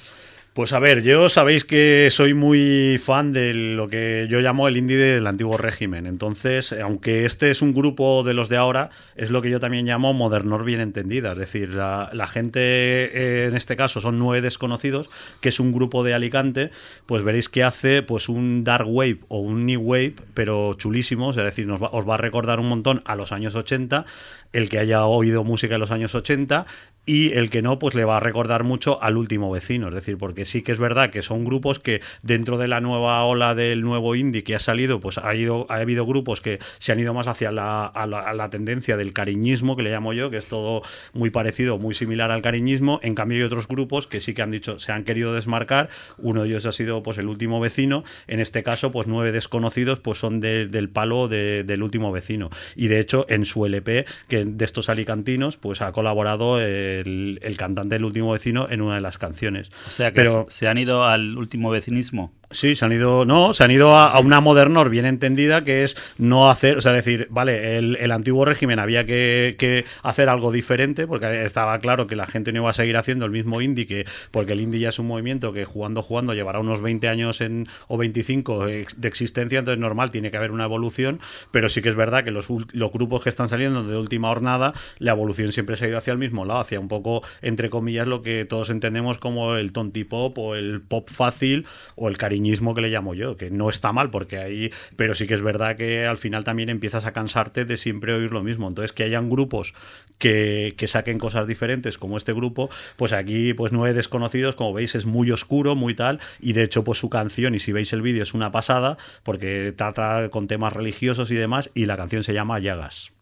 Pues 0.59 0.73
a 0.73 0.81
ver, 0.81 1.05
yo 1.05 1.29
sabéis 1.29 1.65
que 1.65 2.09
soy 2.11 2.35
muy 2.35 2.99
fan 2.99 3.31
de 3.31 3.55
lo 3.55 3.87
que 3.87 4.27
yo 4.29 4.41
llamo 4.41 4.67
el 4.67 4.77
indie 4.77 4.97
del 4.97 5.29
antiguo 5.29 5.57
régimen. 5.57 6.05
Entonces, 6.05 6.73
aunque 6.73 7.27
este 7.27 7.53
es 7.53 7.63
un 7.63 7.73
grupo 7.73 8.25
de 8.25 8.35
los 8.35 8.49
de 8.49 8.57
ahora, 8.57 8.91
es 9.15 9.31
lo 9.31 9.41
que 9.41 9.51
yo 9.51 9.61
también 9.61 9.87
llamo 9.87 10.13
modernor 10.15 10.65
bien 10.65 10.81
entendida. 10.81 11.31
Es 11.31 11.39
decir, 11.39 11.69
la, 11.77 12.27
gente, 12.27 12.59
eh, 12.61 13.47
en 13.47 13.55
este 13.55 13.77
caso, 13.77 14.01
son 14.01 14.19
nueve 14.19 14.43
desconocidos, 14.43 15.09
que 15.41 15.51
es 15.51 15.61
un 15.61 15.73
grupo 15.73 16.03
de 16.03 16.15
Alicante, 16.15 16.73
pues 17.07 17.23
veréis 17.23 17.49
que 17.49 17.63
hace 17.63 18.03
pues 18.03 18.29
un 18.29 18.65
dark 18.65 18.89
wave 18.89 19.21
o 19.29 19.39
un 19.39 19.65
new 19.65 19.81
wave, 19.81 20.17
pero 20.35 20.75
chulísimos. 20.75 21.37
Es 21.37 21.45
decir, 21.45 21.69
nos 21.69 21.81
os 21.81 22.09
va 22.09 22.15
a 22.15 22.19
recordar 22.19 22.59
un 22.59 22.69
montón 22.69 23.01
a 23.05 23.15
los 23.15 23.31
años 23.31 23.55
80, 23.55 24.07
el 24.53 24.69
que 24.69 24.79
haya 24.79 25.05
oído 25.05 25.45
música 25.45 25.75
de 25.75 25.79
los 25.79 25.91
años 25.91 26.15
80 26.15 26.67
y 27.09 27.33
el 27.33 27.49
que 27.49 27.63
no, 27.63 27.79
pues 27.79 27.95
le 27.95 28.05
va 28.05 28.19
a 28.19 28.21
recordar 28.21 28.65
mucho 28.65 29.03
al 29.03 29.17
último 29.17 29.51
vecino. 29.51 29.89
Es 29.89 29.95
decir, 29.95 30.19
porque 30.19 30.45
sí 30.45 30.61
que 30.61 30.73
es 30.73 30.79
verdad 30.79 31.09
que 31.09 31.23
son 31.23 31.47
grupos 31.47 31.79
que 31.79 32.03
dentro 32.23 32.59
de 32.59 32.69
la 32.69 32.83
nueva 32.83 33.25
ola 33.25 33.55
del 33.55 33.81
nuevo 33.81 34.15
indie 34.15 34.45
que 34.45 34.55
ha 34.55 34.59
salido, 34.59 35.01
pues 35.01 35.17
ha, 35.17 35.35
ido, 35.35 35.65
ha 35.71 35.77
habido 35.77 36.05
grupos 36.05 36.43
que 36.43 36.59
se 36.79 36.93
han 36.93 37.01
ido 37.01 37.15
más 37.15 37.27
hacia 37.27 37.51
la, 37.51 37.93
la, 38.35 38.51
tendencia 38.51 38.99
del 38.99 39.15
cariñismo, 39.15 39.75
que 39.75 39.85
le 39.85 39.91
llamo 39.91 40.13
yo, 40.13 40.29
que 40.29 40.37
es 40.37 40.49
todo 40.49 40.83
muy 41.15 41.31
parecido, 41.31 41.79
muy 41.79 41.95
similar 41.95 42.31
al 42.31 42.43
cariñismo. 42.43 43.01
En 43.03 43.15
cambio 43.15 43.39
hay 43.39 43.45
otros 43.45 43.69
grupos 43.69 44.07
que 44.07 44.21
sí 44.21 44.35
que 44.35 44.43
han 44.43 44.51
dicho, 44.51 44.79
se 44.79 44.93
han 44.93 45.05
querido 45.05 45.33
desmarcar. 45.33 45.89
Uno 46.19 46.43
de 46.43 46.49
ellos 46.49 46.67
ha 46.67 46.73
sido 46.73 47.03
pues 47.03 47.17
el 47.17 47.29
último 47.29 47.59
vecino. 47.59 48.05
En 48.27 48.39
este 48.39 48.63
caso, 48.63 48.93
pues 48.93 49.07
nueve 49.07 49.33
desconocidos 49.33 49.99
pues 49.99 50.19
son 50.19 50.41
del 50.41 50.91
palo 50.91 51.27
del 51.27 51.83
último 51.83 52.13
vecino. 52.13 52.51
Y 52.77 52.89
de 52.89 53.01
hecho, 53.01 53.25
en 53.31 53.47
su 53.47 53.65
LP, 53.65 54.05
que 54.29 54.38
de 54.45 54.65
estos 54.65 54.89
alicantinos, 54.89 55.57
pues 55.57 55.83
ha 55.83 55.93
colaborado... 55.93 56.61
El, 56.61 57.39
cantante 57.59 57.97
del 57.97 58.05
último 58.05 58.33
vecino 58.33 58.69
en 58.71 58.83
una 58.83 58.95
de 58.97 59.01
las 59.01 59.19
canciones. 59.19 59.69
O 59.87 59.91
sea 59.91 60.13
que 60.13 60.21
Pero, 60.21 60.47
se 60.49 60.69
han 60.69 60.79
ido 60.79 61.05
al 61.05 61.37
último 61.37 61.71
vecinismo. 61.71 62.33
Sí, 62.51 62.77
se 62.77 62.85
han 62.87 62.93
ido, 62.93 63.27
no, 63.27 63.53
se 63.53 63.63
han 63.63 63.71
ido 63.71 63.95
a, 63.95 64.19
una 64.21 64.41
modernor 64.41 64.89
bien 64.89 65.05
entendida 65.05 65.65
que 65.65 65.85
es 65.85 65.99
no 66.17 66.49
hacer, 66.49 66.79
o 66.79 66.81
sea, 66.81 66.93
decir, 66.93 67.27
vale, 67.29 67.77
el, 67.77 68.11
antiguo 68.11 68.47
régimen 68.47 68.79
había 68.79 69.05
que, 69.05 69.85
hacer 70.03 70.31
algo 70.31 70.51
diferente 70.51 71.07
porque 71.07 71.45
estaba 71.45 71.79
claro 71.79 72.07
que 72.07 72.17
la 72.17 72.27
gente 72.27 72.51
no 72.53 72.61
iba 72.61 72.71
a 72.71 72.73
seguir 72.73 72.97
haciendo 72.97 73.27
el 73.27 73.33
mismo 73.33 73.61
indie, 73.61 73.87
que, 73.87 74.07
porque 74.31 74.55
el 74.55 74.61
indie 74.61 74.81
ya 74.81 74.89
es 74.89 74.99
un 74.99 75.09
movimiento 75.09 75.53
que 75.53 75.67
jugando, 75.67 76.01
jugando 76.01 76.33
llevará 76.33 76.59
unos 76.59 76.81
20 76.81 77.07
años 77.09 77.43
en, 77.43 77.67
o 77.87 77.99
25 77.99 78.65
de 78.65 78.87
existencia, 79.03 79.59
entonces 79.59 79.79
normal, 79.79 80.11
tiene 80.11 80.31
que 80.31 80.39
haber 80.39 80.51
una 80.51 80.65
evolución, 80.65 81.21
pero 81.51 81.69
sí 81.69 81.83
que 81.83 81.91
es 81.91 81.97
verdad 81.97 82.25
que 82.25 82.31
los, 82.31 82.47
los 82.49 82.93
grupos 82.93 83.23
que 83.23 83.29
están 83.29 83.51
saliendo 83.51 83.83
de 83.83 83.99
última 83.99 84.29
jornada, 84.29 84.73
la 84.99 85.13
evolución 85.13 85.53
siempre 85.53 85.77
se 85.77 85.85
ha 85.85 85.89
ido 85.89 85.99
hacia 85.99 86.15
el 86.15 86.19
mismo 86.19 86.47
lado, 86.47 86.61
hacia 86.61 86.81
un 86.81 86.89
poco, 86.89 87.23
entre 87.43 87.69
comillas, 87.69 88.07
lo 88.07 88.23
que 88.23 88.47
todos 88.47 88.71
entendemos 88.71 89.19
como 89.19 89.57
el 89.57 89.73
tonti 89.73 90.05
pop 90.05 90.39
o 90.39 90.55
el 90.55 90.81
pop 90.81 91.11
fácil 91.11 91.67
o 91.95 92.09
el 92.09 92.17
cariño 92.17 92.38
que 92.75 92.81
le 92.81 92.91
llamo 92.91 93.15
yo, 93.15 93.37
que 93.37 93.51
no 93.51 93.71
está 93.71 93.93
mal 93.93 94.11
porque 94.11 94.39
ahí, 94.39 94.71
pero 94.97 95.15
sí 95.15 95.27
que 95.27 95.35
es 95.35 95.43
verdad 95.43 95.77
que 95.77 96.07
al 96.07 96.17
final 96.17 96.45
también 96.45 96.69
empiezas 96.69 97.07
a 97.07 97.13
cansarte 97.13 97.65
de 97.65 97.77
siempre 97.77 98.13
oír 98.13 98.33
lo 98.33 98.43
mismo. 98.43 98.69
Entonces, 98.69 98.93
que 98.93 99.05
hayan 99.05 99.31
grupos 99.31 99.75
que, 100.19 100.75
que 100.77 100.87
saquen 100.87 101.19
cosas 101.19 101.47
diferentes 101.47 101.99
como 101.99 102.17
este 102.17 102.33
grupo, 102.33 102.71
pues 102.97 103.13
aquí 103.13 103.55
pues 103.55 103.73
he 103.73 103.93
desconocidos, 103.93 104.55
como 104.55 104.73
veis 104.73 104.95
es 104.95 105.07
muy 105.07 105.31
oscuro, 105.31 105.75
muy 105.75 105.95
tal, 105.95 106.21
y 106.41 106.53
de 106.53 106.65
hecho 106.65 106.85
pues 106.85 106.99
su 106.99 107.09
canción, 107.09 107.55
y 107.55 107.59
si 107.59 107.73
veis 107.73 107.93
el 107.93 108.03
vídeo 108.03 108.23
es 108.23 108.35
una 108.35 108.51
pasada, 108.51 108.99
porque 109.23 109.73
trata 109.77 110.29
con 110.31 110.49
temas 110.49 110.73
religiosos 110.73 111.31
y 111.31 111.35
demás, 111.35 111.71
y 111.75 111.87
la 111.87 111.97
canción 111.97 112.23
se 112.23 112.35
llama 112.35 112.59
Llagas. 112.59 113.13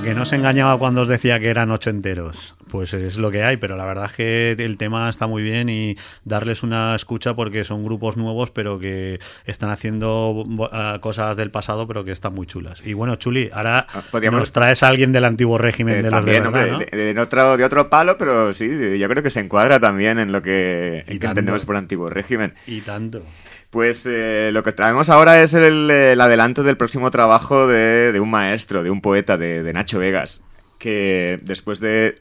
A 0.00 0.02
que 0.02 0.14
no 0.14 0.24
se 0.24 0.36
engañaba 0.36 0.78
cuando 0.78 1.02
os 1.02 1.08
decía 1.08 1.38
que 1.40 1.48
eran 1.50 1.70
ocho 1.70 1.90
enteros. 1.90 2.54
Pues 2.70 2.94
es 2.94 3.18
lo 3.18 3.30
que 3.30 3.42
hay, 3.42 3.58
pero 3.58 3.76
la 3.76 3.84
verdad 3.84 4.06
es 4.06 4.12
que 4.12 4.52
el 4.52 4.78
tema 4.78 5.10
está 5.10 5.26
muy 5.26 5.42
bien 5.42 5.68
y 5.68 5.96
darles 6.24 6.62
una 6.62 6.94
escucha 6.94 7.34
porque 7.34 7.64
son 7.64 7.84
grupos 7.84 8.16
nuevos, 8.16 8.50
pero 8.50 8.78
que 8.78 9.18
están 9.44 9.68
haciendo 9.70 10.30
uh, 10.30 11.00
cosas 11.00 11.36
del 11.36 11.50
pasado, 11.50 11.86
pero 11.86 12.02
que 12.04 12.12
están 12.12 12.32
muy 12.34 12.46
chulas. 12.46 12.80
Y 12.86 12.94
bueno, 12.94 13.16
Chuli, 13.16 13.50
ahora 13.52 13.86
Ah, 13.92 14.02
podríamos- 14.10 14.40
nos 14.40 14.52
traes 14.52 14.82
a 14.82 14.88
alguien 14.88 15.12
del 15.12 15.24
antiguo 15.26 15.58
régimen 15.58 15.96
Eh, 15.98 16.02
de 16.02 16.10
los 16.10 16.24
de 16.24 16.32
también, 16.32 16.42
verdad, 16.44 16.72
hombre, 16.74 16.86
¿no? 16.92 16.96
de, 16.98 17.14
de 17.14 17.20
otro, 17.20 17.56
de 17.58 17.64
otro 17.64 17.90
palo, 17.90 18.16
pero 18.16 18.52
sí, 18.54 18.98
yo 18.98 19.08
creo 19.08 19.22
que 19.22 19.30
se 19.30 19.40
encuadra 19.40 19.80
también 19.80 20.18
en 20.18 20.32
lo 20.32 20.40
que, 20.40 21.04
en 21.06 21.12
entendemos 21.12 21.64
por 21.66 21.76
antiguo 21.76 22.08
régimen. 22.08 22.54
Y 22.66 22.80
tanto. 22.80 23.22
Pues 23.70 24.04
eh, 24.04 24.50
lo 24.52 24.64
que 24.64 24.72
traemos 24.72 25.08
ahora 25.08 25.42
es 25.42 25.54
el, 25.54 25.90
el 25.90 26.20
adelanto 26.20 26.62
del 26.64 26.76
próximo 26.76 27.10
trabajo 27.10 27.68
de, 27.68 28.18
un 28.20 28.30
maestro, 28.30 28.82
de 28.82 28.90
un 28.90 29.00
poeta, 29.00 29.36
de, 29.36 29.62
de 29.62 29.72
Nacho 29.72 30.00
Vegas, 30.00 30.42
que 30.78 31.38
después 31.42 31.78
de 31.78 32.16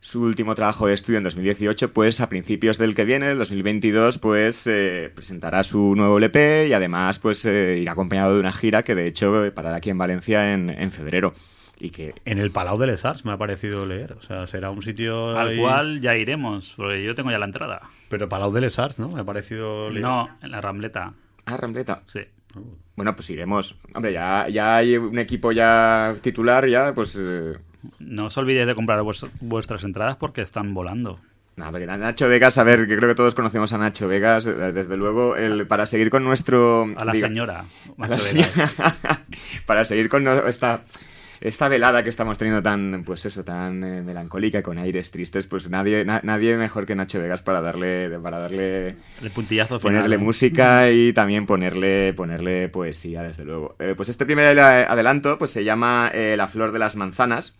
su 0.00 0.22
último 0.22 0.54
trabajo 0.54 0.86
de 0.86 0.94
estudio 0.94 1.18
en 1.18 1.24
2018, 1.24 1.92
pues 1.92 2.20
a 2.20 2.28
principios 2.28 2.78
del 2.78 2.94
que 2.94 3.04
viene, 3.04 3.30
el 3.30 3.38
2022, 3.38 4.18
pues 4.18 4.66
eh, 4.66 5.12
presentará 5.14 5.62
su 5.62 5.94
nuevo 5.94 6.16
LP 6.16 6.68
y 6.68 6.72
además 6.72 7.18
pues 7.18 7.44
eh, 7.44 7.78
irá 7.80 7.92
acompañado 7.92 8.34
de 8.34 8.40
una 8.40 8.52
gira 8.52 8.82
que 8.82 8.94
de 8.94 9.06
hecho 9.06 9.44
eh, 9.44 9.50
parará 9.50 9.76
aquí 9.76 9.90
en 9.90 9.98
Valencia 9.98 10.54
en, 10.54 10.70
en 10.70 10.90
febrero. 10.90 11.34
Y 11.82 11.90
que 11.90 12.14
En 12.26 12.38
el 12.38 12.50
Palau 12.50 12.78
de 12.78 12.86
les 12.88 13.04
Arts 13.06 13.24
me 13.24 13.32
ha 13.32 13.38
parecido 13.38 13.86
leer. 13.86 14.12
O 14.12 14.22
sea, 14.22 14.46
será 14.46 14.70
un 14.70 14.82
sitio. 14.82 15.36
Al 15.38 15.48
ahí- 15.48 15.58
cual 15.58 16.00
ya 16.00 16.14
iremos, 16.14 16.74
porque 16.76 17.02
yo 17.02 17.14
tengo 17.14 17.30
ya 17.30 17.38
la 17.38 17.46
entrada. 17.46 17.80
Pero 18.10 18.28
Palau 18.28 18.52
de 18.52 18.60
les 18.60 18.78
Arts, 18.78 18.98
¿no? 18.98 19.08
Me 19.08 19.20
ha 19.20 19.24
parecido 19.24 19.88
leer. 19.90 20.02
No, 20.02 20.28
en 20.42 20.50
la 20.50 20.60
Rambleta. 20.60 21.14
Ah, 21.46 21.56
Rambleta. 21.56 22.02
Sí. 22.06 22.20
Bueno, 22.96 23.16
pues 23.16 23.30
iremos. 23.30 23.76
Hombre, 23.94 24.12
ya, 24.12 24.46
ya 24.48 24.76
hay 24.76 24.96
un 24.98 25.18
equipo 25.18 25.52
ya 25.52 26.14
titular, 26.20 26.66
ya, 26.68 26.94
pues... 26.94 27.16
eh, 27.18 27.54
No 27.98 28.26
os 28.26 28.36
olvidéis 28.36 28.66
de 28.66 28.74
comprar 28.74 29.00
vuest- 29.00 29.30
vuestras 29.40 29.82
entradas 29.84 30.16
porque 30.16 30.42
están 30.42 30.74
volando. 30.74 31.18
No, 31.56 31.70
porque 31.70 31.86
Nacho 31.86 32.28
Vegas, 32.28 32.58
a 32.58 32.64
ver, 32.64 32.86
que 32.86 32.96
creo 32.96 33.08
que 33.08 33.14
todos 33.14 33.34
conocemos 33.34 33.72
a 33.72 33.78
Nacho 33.78 34.06
Vegas, 34.08 34.46
eh, 34.46 34.52
desde 34.72 34.96
luego, 34.96 35.36
el, 35.36 35.66
para 35.66 35.86
seguir 35.86 36.10
con 36.10 36.24
nuestro... 36.24 36.88
A 36.98 37.04
la 37.04 37.12
diga- 37.12 37.26
señora. 37.28 37.60
a 37.60 37.64
Macho 37.96 38.12
la 38.26 38.32
Vegas. 38.32 38.50
señora- 38.52 38.94
para 39.66 39.84
seguir 39.84 40.08
con 40.08 40.26
esta, 40.48 40.82
esta 41.40 41.68
velada 41.68 42.02
que 42.02 42.10
estamos 42.10 42.36
teniendo 42.38 42.62
tan, 42.62 43.02
pues 43.04 43.24
eso, 43.24 43.44
tan 43.44 43.82
eh, 43.82 44.02
melancólica, 44.02 44.62
con 44.62 44.76
aires 44.78 45.10
tristes, 45.10 45.46
pues 45.46 45.68
nadie, 45.70 46.04
na- 46.04 46.20
nadie 46.22 46.56
mejor 46.56 46.84
que 46.86 46.94
Nacho 46.94 47.18
Vegas 47.18 47.40
para 47.40 47.60
darle, 47.60 48.10
para 48.18 48.38
darle 48.38 48.96
El 49.22 49.30
puntillazo 49.34 49.78
final. 49.80 49.94
ponerle 49.96 50.18
¿no? 50.18 50.24
música 50.24 50.90
y 50.90 51.12
también 51.12 51.46
ponerle, 51.46 52.12
ponerle 52.14 52.68
poesía, 52.68 53.22
desde 53.22 53.44
luego. 53.44 53.74
Eh, 53.78 53.94
pues 53.96 54.08
este 54.10 54.26
primer 54.26 54.58
adelanto 54.60 55.38
pues 55.38 55.50
se 55.50 55.64
llama 55.64 56.10
eh, 56.12 56.34
La 56.36 56.46
flor 56.48 56.72
de 56.72 56.78
las 56.78 56.96
manzanas 56.96 57.58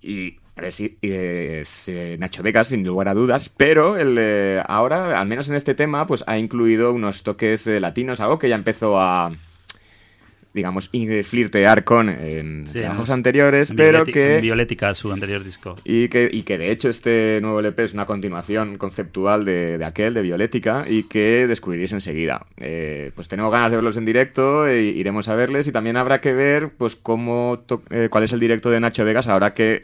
y 0.00 0.36
a 0.56 0.60
ver, 0.60 0.72
sí, 0.72 0.98
es 1.00 1.88
eh, 1.88 2.16
Nacho 2.18 2.42
Vegas, 2.42 2.68
sin 2.68 2.84
lugar 2.84 3.08
a 3.08 3.14
dudas, 3.14 3.48
pero 3.48 3.96
el, 3.96 4.16
eh, 4.18 4.62
ahora, 4.66 5.18
al 5.18 5.26
menos 5.26 5.48
en 5.48 5.56
este 5.56 5.74
tema, 5.74 6.06
pues 6.06 6.24
ha 6.26 6.36
incluido 6.36 6.92
unos 6.92 7.22
toques 7.22 7.66
eh, 7.66 7.80
latinos, 7.80 8.20
algo 8.20 8.38
que 8.38 8.50
ya 8.50 8.56
empezó 8.56 9.00
a, 9.00 9.32
digamos, 10.54 10.90
flirtear 11.24 11.84
con 11.84 12.08
en 12.08 12.66
Sí, 12.66 12.80
trabajos 12.80 13.10
anteriores, 13.10 13.70
en 13.70 13.76
pero 13.76 14.04
que... 14.04 14.36
en 14.36 14.42
Violética, 14.42 14.94
su 14.94 15.12
anterior 15.12 15.42
disco. 15.42 15.76
Y 15.84 16.08
que, 16.08 16.28
y 16.30 16.42
que 16.42 16.58
de 16.58 16.70
hecho 16.70 16.88
este 16.88 17.38
nuevo 17.40 17.60
LP 17.60 17.84
es 17.84 17.94
una 17.94 18.04
continuación 18.04 18.76
conceptual 18.78 19.44
de, 19.44 19.78
de 19.78 19.84
aquel, 19.84 20.14
de 20.14 20.22
Violética, 20.22 20.84
y 20.88 21.04
que 21.04 21.46
descubriréis 21.46 21.92
enseguida. 21.92 22.46
Eh, 22.58 23.12
pues 23.14 23.28
tenemos 23.28 23.50
ganas 23.50 23.70
de 23.70 23.76
verlos 23.76 23.96
en 23.96 24.04
directo, 24.04 24.66
e 24.66 24.82
iremos 24.82 25.28
a 25.28 25.34
verles, 25.34 25.66
y 25.68 25.72
también 25.72 25.96
habrá 25.96 26.20
que 26.20 26.32
ver 26.32 26.70
pues 26.76 26.96
cómo 26.96 27.64
eh, 27.90 28.08
cuál 28.10 28.24
es 28.24 28.32
el 28.32 28.40
directo 28.40 28.70
de 28.70 28.80
Nacho 28.80 29.04
Vegas 29.04 29.28
ahora 29.28 29.54
que 29.54 29.82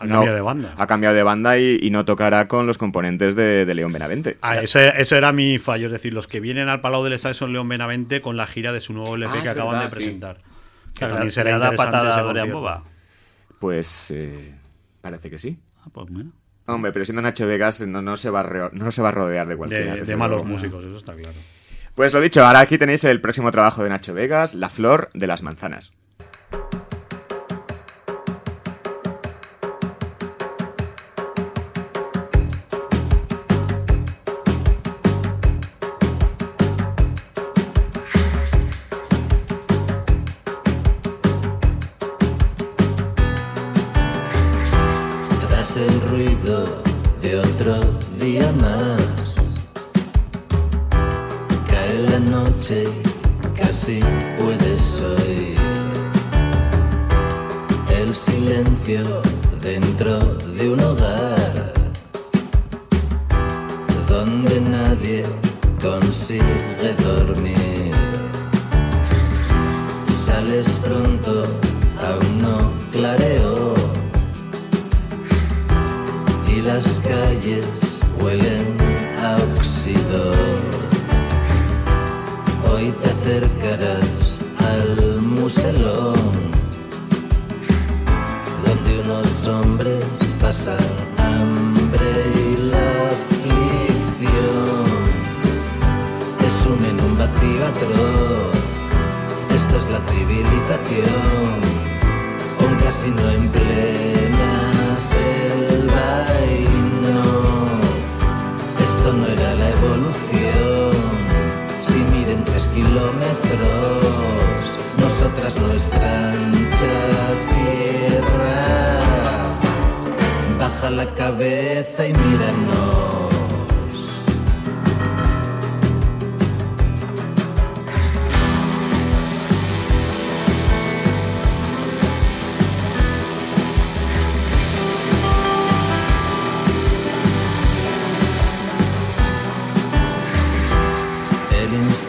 Ha 0.00 0.06
cambiado 0.06 0.34
de 0.36 0.40
banda. 0.40 0.74
ha 0.76 0.86
cambiado 0.86 1.14
de 1.16 1.22
banda 1.22 1.58
y, 1.58 1.78
y 1.82 1.90
no 1.90 2.04
tocará 2.04 2.46
con 2.48 2.66
los 2.66 2.78
componentes 2.78 3.34
de, 3.34 3.64
de 3.64 3.74
León 3.74 3.92
Benavente. 3.92 4.38
Ah, 4.42 4.58
ese, 4.62 4.92
ese 5.00 5.16
era 5.16 5.32
mi 5.32 5.58
fallo, 5.58 5.86
es 5.86 5.92
decir, 5.92 6.12
los 6.14 6.26
que 6.26 6.40
vienen 6.40 6.68
al 6.68 6.80
Palau 6.80 7.02
de 7.04 7.10
les 7.10 7.24
Arts 7.26 7.38
son 7.38 7.52
León 7.52 7.68
Benavente 7.68 8.20
con 8.20 8.36
la 8.36 8.46
gira 8.46 8.72
de 8.72 8.80
su 8.80 8.92
nuevo 8.92 9.16
LP 9.16 9.32
Ah, 9.38 9.42
que 9.42 9.48
acaban 9.48 9.70
verdad, 9.72 9.84
de 9.84 9.90
sí. 9.90 9.96
presentar. 9.96 10.36
Que 10.36 11.00
Que 11.00 11.06
también 11.06 11.30
será 11.30 11.50
interesante 11.52 11.76
patada 11.76 12.22
Dorian. 12.22 12.52
Boba. 12.52 12.84
Pues 13.58 14.10
eh, 14.12 14.54
parece 15.00 15.30
que 15.30 15.38
sí. 15.38 15.58
Ah, 15.84 15.88
pues 15.92 16.08
bueno. 16.10 16.32
Hombre, 16.66 16.92
pero 16.92 17.04
siendo 17.04 17.22
Nacho 17.22 17.46
Vegas 17.46 17.80
no, 17.80 18.02
no, 18.02 18.16
se, 18.16 18.30
va 18.30 18.40
a 18.40 18.70
no 18.72 18.92
se 18.92 19.00
va 19.02 19.08
a 19.08 19.12
rodear 19.12 19.46
de 19.48 19.56
cualquiera. 19.56 19.94
De, 19.94 20.02
de 20.02 20.16
malos 20.16 20.42
luego. 20.42 20.56
músicos, 20.56 20.84
eso 20.84 20.96
está 20.96 21.14
claro. 21.14 21.38
Pues 21.94 22.12
lo 22.12 22.20
dicho, 22.20 22.44
ahora 22.44 22.60
aquí 22.60 22.78
tenéis 22.78 23.02
el 23.04 23.20
próximo 23.20 23.50
trabajo 23.50 23.82
de 23.82 23.88
Nacho 23.88 24.14
Vegas, 24.14 24.54
La 24.54 24.68
flor 24.68 25.08
de 25.14 25.26
las 25.26 25.42
manzanas. 25.42 25.96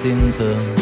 El 0.10 0.18
instinto 0.18 0.79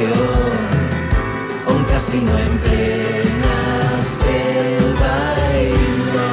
un 0.00 1.84
casino 1.84 2.30
en 2.38 2.58
plena 2.58 3.56
selva 4.02 5.34
y 5.60 5.72
no. 6.14 6.28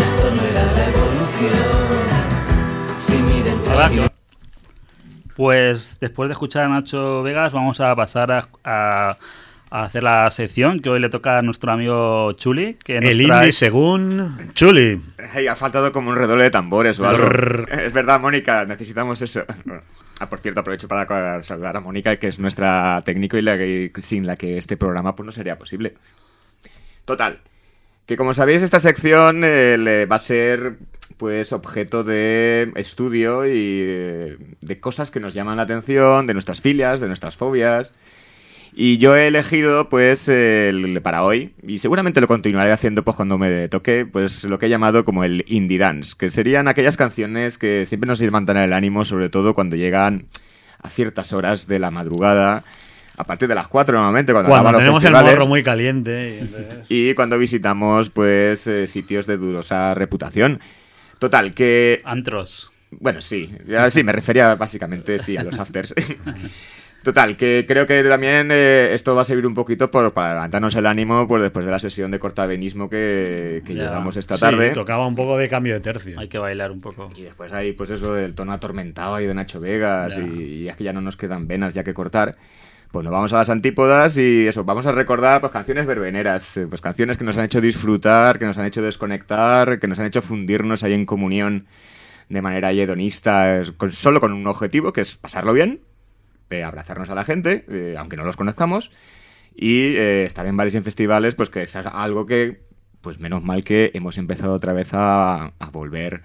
Esto 0.00 0.30
no 0.34 0.42
era 0.42 0.64
la 0.72 0.84
evolución. 0.88 2.08
Si 3.00 3.12
miden 3.22 3.60
tres. 3.62 4.10
Pues 5.36 5.96
después 6.00 6.28
de 6.28 6.32
escuchar 6.32 6.64
a 6.64 6.68
Nacho 6.68 7.22
Vegas, 7.22 7.52
vamos 7.52 7.80
a 7.80 7.94
pasar 7.96 8.30
a, 8.32 8.48
a- 8.64 9.16
a 9.74 9.84
hacer 9.84 10.02
la 10.02 10.30
sección 10.30 10.80
que 10.80 10.90
hoy 10.90 11.00
le 11.00 11.08
toca 11.08 11.38
a 11.38 11.42
nuestro 11.42 11.72
amigo 11.72 12.32
Chuli. 12.34 12.74
Que 12.84 13.00
nos 13.00 13.10
El 13.10 13.22
indie 13.22 13.52
según 13.52 14.50
Chuli. 14.52 15.00
Ay, 15.32 15.46
ha 15.46 15.56
faltado 15.56 15.90
como 15.92 16.10
un 16.10 16.16
redoble 16.16 16.44
de 16.44 16.50
tambores 16.50 17.00
o 17.00 17.08
algo. 17.08 17.26
Es 17.70 17.90
verdad, 17.94 18.20
Mónica, 18.20 18.66
necesitamos 18.66 19.22
eso. 19.22 19.44
Ah, 20.22 20.28
por 20.28 20.38
cierto, 20.38 20.60
aprovecho 20.60 20.86
para 20.86 21.42
saludar 21.42 21.76
a 21.76 21.80
Mónica, 21.80 22.14
que 22.14 22.28
es 22.28 22.38
nuestra 22.38 23.02
técnico 23.04 23.36
y 23.36 23.42
la 23.42 23.58
que, 23.58 23.90
sin 24.00 24.24
la 24.24 24.36
que 24.36 24.56
este 24.56 24.76
programa 24.76 25.16
pues, 25.16 25.26
no 25.26 25.32
sería 25.32 25.58
posible. 25.58 25.94
Total, 27.04 27.40
que 28.06 28.16
como 28.16 28.32
sabéis, 28.32 28.62
esta 28.62 28.78
sección 28.78 29.42
eh, 29.42 29.76
le 29.76 30.06
va 30.06 30.14
a 30.16 30.20
ser 30.20 30.76
pues 31.16 31.52
objeto 31.52 32.04
de 32.04 32.70
estudio 32.76 33.46
y 33.46 33.80
eh, 33.82 34.36
de 34.60 34.78
cosas 34.78 35.10
que 35.10 35.18
nos 35.18 35.34
llaman 35.34 35.56
la 35.56 35.64
atención, 35.64 36.28
de 36.28 36.34
nuestras 36.34 36.60
filias, 36.60 37.00
de 37.00 37.08
nuestras 37.08 37.36
fobias. 37.36 37.96
Y 38.74 38.96
yo 38.98 39.14
he 39.14 39.26
elegido, 39.26 39.88
pues, 39.90 40.28
el- 40.28 41.00
para 41.02 41.22
hoy, 41.24 41.52
y 41.66 41.78
seguramente 41.78 42.20
lo 42.22 42.26
continuaré 42.28 42.72
haciendo 42.72 43.02
pues 43.04 43.16
cuando 43.16 43.36
me 43.36 43.68
toque, 43.68 44.06
pues 44.10 44.44
lo 44.44 44.58
que 44.58 44.66
he 44.66 44.68
llamado 44.70 45.04
como 45.04 45.24
el 45.24 45.44
indie 45.46 45.76
dance, 45.78 46.14
que 46.18 46.30
serían 46.30 46.68
aquellas 46.68 46.96
canciones 46.96 47.58
que 47.58 47.84
siempre 47.84 48.08
nos 48.08 48.20
levantan 48.20 48.56
el 48.56 48.72
ánimo, 48.72 49.04
sobre 49.04 49.28
todo 49.28 49.52
cuando 49.54 49.76
llegan 49.76 50.24
a 50.82 50.88
ciertas 50.88 51.32
horas 51.34 51.66
de 51.66 51.78
la 51.78 51.90
madrugada, 51.90 52.64
a 53.18 53.24
partir 53.24 53.46
de 53.46 53.54
las 53.54 53.68
4 53.68 53.94
normalmente, 53.94 54.32
cuando, 54.32 54.48
Cuando 54.48 54.78
tenemos 54.78 55.04
el 55.04 55.12
morro 55.12 55.46
muy 55.46 55.62
caliente. 55.62 56.36
y 56.36 56.40
entonces- 56.40 56.86
Y 56.88 57.12
cuando 57.14 57.36
visitamos, 57.38 58.08
pues, 58.08 58.66
eh, 58.66 58.86
sitios 58.86 59.26
de 59.26 59.36
dudosa 59.36 59.92
reputación. 59.92 60.60
Total, 61.18 61.52
que... 61.52 62.00
Antros. 62.06 62.72
Bueno, 62.90 63.20
sí, 63.22 63.50
ya, 63.66 63.90
sí, 63.90 64.02
me 64.02 64.12
refería 64.12 64.54
básicamente, 64.54 65.18
sí, 65.18 65.36
a 65.36 65.44
los 65.44 65.58
afters. 65.60 65.94
Total, 67.02 67.36
que 67.36 67.64
creo 67.66 67.84
que 67.86 68.04
también 68.04 68.50
eh, 68.52 68.90
esto 68.92 69.16
va 69.16 69.22
a 69.22 69.24
servir 69.24 69.44
un 69.46 69.54
poquito 69.54 69.90
por, 69.90 70.12
para 70.12 70.34
levantarnos 70.34 70.74
el 70.76 70.86
ánimo 70.86 71.26
pues, 71.26 71.42
después 71.42 71.66
de 71.66 71.72
la 71.72 71.80
sesión 71.80 72.12
de 72.12 72.20
cortavenismo 72.20 72.88
que, 72.88 73.62
que 73.66 73.74
llevamos 73.74 74.16
esta 74.16 74.36
Sí, 74.36 74.40
tarde. 74.40 74.70
tocaba 74.70 75.06
un 75.06 75.16
poco 75.16 75.36
de 75.36 75.48
cambio 75.48 75.74
de 75.74 75.80
tercio. 75.80 76.18
Hay 76.20 76.28
que 76.28 76.38
bailar 76.38 76.70
un 76.70 76.80
poco. 76.80 77.10
Y 77.16 77.22
después 77.22 77.52
hay 77.52 77.72
pues 77.72 77.90
eso 77.90 78.14
del 78.14 78.34
tono 78.34 78.52
atormentado 78.52 79.16
ahí 79.16 79.26
de 79.26 79.34
Nacho 79.34 79.58
Vegas 79.60 80.16
y, 80.16 80.20
y 80.62 80.68
es 80.68 80.76
que 80.76 80.84
ya 80.84 80.92
no 80.92 81.00
nos 81.00 81.16
quedan 81.16 81.48
venas 81.48 81.74
ya 81.74 81.82
que 81.82 81.92
cortar. 81.92 82.36
Pues 82.92 83.02
nos 83.04 83.12
vamos 83.12 83.32
a 83.32 83.38
las 83.38 83.48
antípodas 83.48 84.16
y 84.18 84.46
eso, 84.46 84.64
vamos 84.64 84.86
a 84.86 84.92
recordar 84.92 85.40
pues 85.40 85.50
canciones 85.50 85.86
verbeneras, 85.86 86.56
eh, 86.58 86.66
pues 86.68 86.80
canciones 86.82 87.16
que 87.18 87.24
nos 87.24 87.36
han 87.38 87.46
hecho 87.46 87.60
disfrutar, 87.60 88.38
que 88.38 88.44
nos 88.44 88.58
han 88.58 88.66
hecho 88.66 88.82
desconectar, 88.82 89.80
que 89.80 89.88
nos 89.88 89.98
han 89.98 90.06
hecho 90.06 90.22
fundirnos 90.22 90.84
ahí 90.84 90.92
en 90.92 91.06
comunión 91.06 91.66
de 92.28 92.42
manera 92.42 92.70
hedonista, 92.70 93.58
es- 93.58 93.72
con- 93.72 93.90
solo 93.92 94.20
con 94.20 94.32
un 94.34 94.46
objetivo 94.46 94.92
que 94.92 95.00
es 95.00 95.16
pasarlo 95.16 95.52
bien, 95.54 95.80
eh, 96.52 96.62
abrazarnos 96.64 97.10
a 97.10 97.14
la 97.14 97.24
gente, 97.24 97.64
eh, 97.68 97.96
aunque 97.98 98.16
no 98.16 98.24
los 98.24 98.36
conozcamos, 98.36 98.90
y 99.54 99.96
eh, 99.96 100.24
estar 100.24 100.46
en 100.46 100.56
bares 100.56 100.74
y 100.74 100.78
en 100.78 100.84
festivales, 100.84 101.34
pues 101.34 101.50
que 101.50 101.62
es 101.62 101.74
algo 101.76 102.26
que, 102.26 102.62
pues 103.00 103.18
menos 103.18 103.42
mal 103.42 103.64
que 103.64 103.90
hemos 103.94 104.16
empezado 104.18 104.52
otra 104.54 104.72
vez 104.72 104.90
a, 104.94 105.52
a 105.58 105.70
volver 105.70 106.22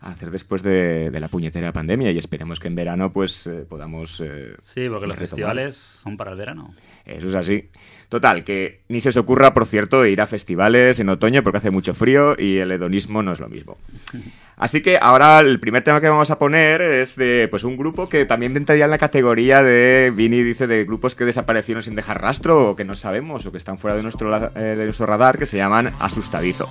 a 0.00 0.10
hacer 0.10 0.30
después 0.32 0.62
de, 0.64 1.10
de 1.10 1.20
la 1.20 1.28
puñetera 1.28 1.72
pandemia 1.72 2.10
y 2.10 2.18
esperemos 2.18 2.58
que 2.58 2.66
en 2.68 2.74
verano 2.74 3.12
pues 3.12 3.46
eh, 3.46 3.64
podamos... 3.68 4.20
eh, 4.20 4.54
Sí, 4.60 4.88
porque 4.88 5.06
los 5.06 5.16
retomar. 5.16 5.28
festivales 5.28 5.76
son 5.76 6.16
para 6.16 6.32
el 6.32 6.38
verano. 6.38 6.74
Eso 7.04 7.28
es 7.28 7.34
así. 7.36 7.68
Total, 8.08 8.42
que 8.42 8.80
ni 8.88 9.00
se 9.00 9.10
os 9.10 9.16
ocurra, 9.16 9.54
por 9.54 9.64
cierto, 9.64 10.04
ir 10.04 10.20
a 10.20 10.26
festivales 10.26 10.98
en 10.98 11.08
otoño 11.08 11.42
porque 11.44 11.58
hace 11.58 11.70
mucho 11.70 11.94
frío 11.94 12.34
y 12.36 12.56
el 12.58 12.72
hedonismo 12.72 13.22
no 13.22 13.32
es 13.32 13.38
lo 13.40 13.48
mismo. 13.48 13.78
Así 14.62 14.80
que 14.80 14.96
ahora 14.96 15.40
el 15.40 15.58
primer 15.58 15.82
tema 15.82 16.00
que 16.00 16.08
vamos 16.08 16.30
a 16.30 16.38
poner 16.38 16.82
es 16.82 17.16
de 17.16 17.48
pues 17.50 17.64
un 17.64 17.76
grupo 17.76 18.08
que 18.08 18.26
también 18.26 18.56
entraría 18.56 18.84
en 18.84 18.92
la 18.92 18.98
categoría 18.98 19.60
de, 19.60 20.12
Vini 20.14 20.40
dice, 20.44 20.68
de 20.68 20.84
grupos 20.84 21.16
que 21.16 21.24
desaparecieron 21.24 21.82
sin 21.82 21.96
dejar 21.96 22.22
rastro 22.22 22.70
o 22.70 22.76
que 22.76 22.84
no 22.84 22.94
sabemos 22.94 23.44
o 23.44 23.50
que 23.50 23.58
están 23.58 23.76
fuera 23.76 23.96
de 23.96 24.04
nuestro, 24.04 24.32
eh, 24.54 24.60
de 24.60 24.84
nuestro 24.84 25.06
radar, 25.06 25.36
que 25.36 25.46
se 25.46 25.56
llaman 25.56 25.90
Asustadizo. 25.98 26.68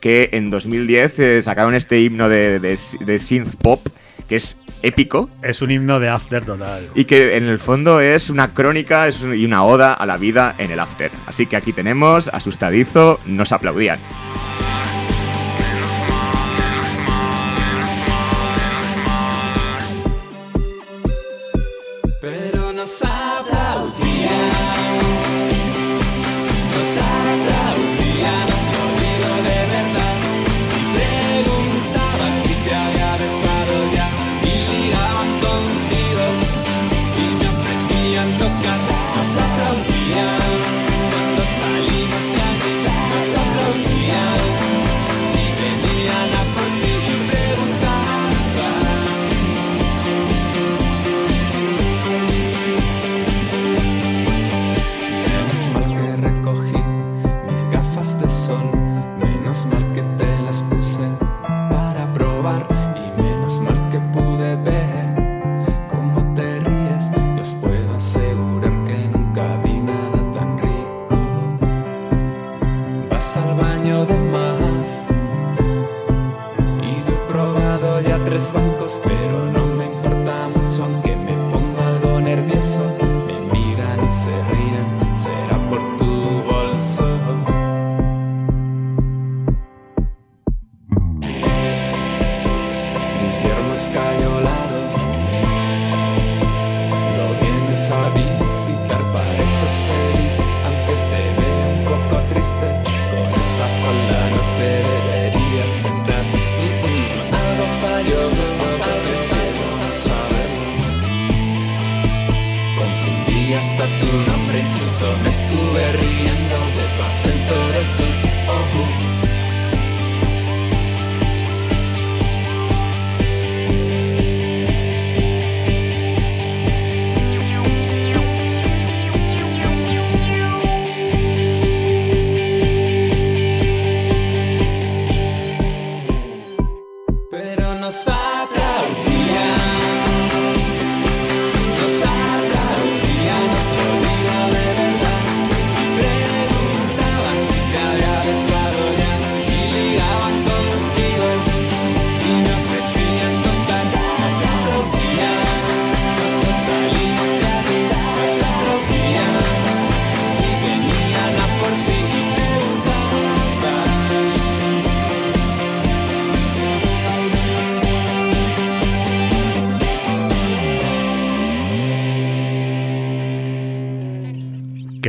Que 0.00 0.30
en 0.32 0.50
2010 0.50 1.18
eh, 1.20 1.42
sacaron 1.44 1.76
este 1.76 2.00
himno 2.00 2.28
de, 2.28 2.58
de, 2.58 2.76
de 2.98 3.18
synth 3.20 3.54
pop 3.54 3.78
que 4.28 4.34
es 4.34 4.60
épico 4.82 5.30
Es 5.40 5.62
un 5.62 5.70
himno 5.70 6.00
de 6.00 6.08
after 6.08 6.44
total. 6.44 6.88
y 6.96 7.04
que 7.04 7.36
en 7.36 7.44
el 7.44 7.60
fondo 7.60 8.00
es 8.00 8.28
una 8.28 8.52
crónica 8.52 9.06
es 9.06 9.22
y 9.22 9.44
una 9.44 9.62
oda 9.62 9.94
a 9.94 10.04
la 10.04 10.16
vida 10.16 10.52
en 10.58 10.72
el 10.72 10.80
after. 10.80 11.12
Así 11.28 11.46
que 11.46 11.54
aquí 11.54 11.72
tenemos, 11.72 12.26
asustadizo, 12.26 13.20
nos 13.24 13.52
aplaudían. 13.52 14.00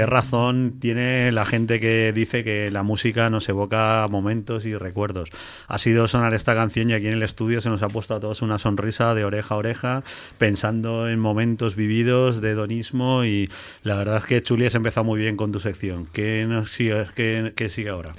Razón 0.10 0.76
tiene 0.80 1.32
la 1.32 1.46
gente 1.46 1.80
que 1.80 2.12
dice 2.14 2.44
que 2.44 2.72
la 2.72 2.84
música 2.84 3.30
nos 3.30 3.48
evoca 3.50 4.06
momentos 4.10 4.66
y 4.66 4.76
recuerdos? 4.76 5.30
Ha 5.68 5.78
sido 5.78 6.08
sonar 6.08 6.34
esta 6.34 6.56
canción 6.56 6.90
y 6.90 6.94
aquí 6.94 7.08
en 7.08 7.14
el 7.14 7.24
estudio 7.24 7.62
se 7.62 7.70
nos 7.70 7.84
ha 7.84 7.90
puesto 7.90 8.16
a 8.16 8.20
todos 8.20 8.42
una 8.42 8.60
sonrisa 8.60 9.14
de 9.14 9.26
oreja 9.26 9.56
a 9.56 9.58
oreja, 9.58 10.04
pensando 10.38 11.10
en 11.10 11.20
momentos 11.20 11.76
vividos 11.76 12.42
de 12.42 12.52
hedonismo 12.52 13.24
y 13.24 13.50
la 13.84 13.96
verdad 13.96 14.18
es 14.18 14.26
que 14.26 14.44
Chuli 14.44 14.66
has 14.66 14.76
empezado 14.76 15.04
muy 15.04 15.20
bien 15.20 15.38
con 15.38 15.52
tu 15.52 15.60
sección. 15.60 16.08
¿Qué, 16.12 16.46
nos 16.48 16.72
sigue, 16.72 17.90
ahora? 17.90 18.14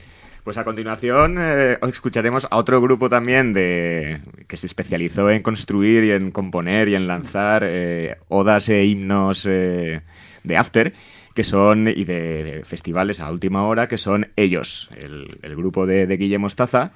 Pues 0.44 0.56
a 0.56 0.64
continuación 0.64 1.36
eh, 1.38 1.78
escucharemos 1.82 2.46
a 2.50 2.56
otro 2.56 2.80
grupo 2.80 3.08
también 3.10 3.52
de 3.52 4.20
que 4.48 4.56
se 4.56 4.66
especializó 4.66 5.30
en 5.30 5.42
construir 5.42 6.04
y 6.04 6.12
en 6.12 6.30
componer 6.30 6.88
y 6.88 6.94
en 6.94 7.06
lanzar 7.06 7.62
eh, 7.64 8.16
odas 8.28 8.68
e 8.68 8.84
himnos 8.84 9.46
eh, 9.46 10.00
de 10.42 10.56
after 10.56 10.94
que 11.34 11.44
son 11.44 11.88
y 11.88 12.04
de, 12.04 12.44
de 12.44 12.64
festivales 12.64 13.20
a 13.20 13.30
última 13.30 13.64
hora 13.66 13.88
que 13.88 13.98
son 13.98 14.28
ellos 14.36 14.90
el, 14.96 15.38
el 15.42 15.56
grupo 15.56 15.86
de, 15.86 16.06
de 16.06 16.16
Guille 16.16 16.38
Mostaza 16.38 16.92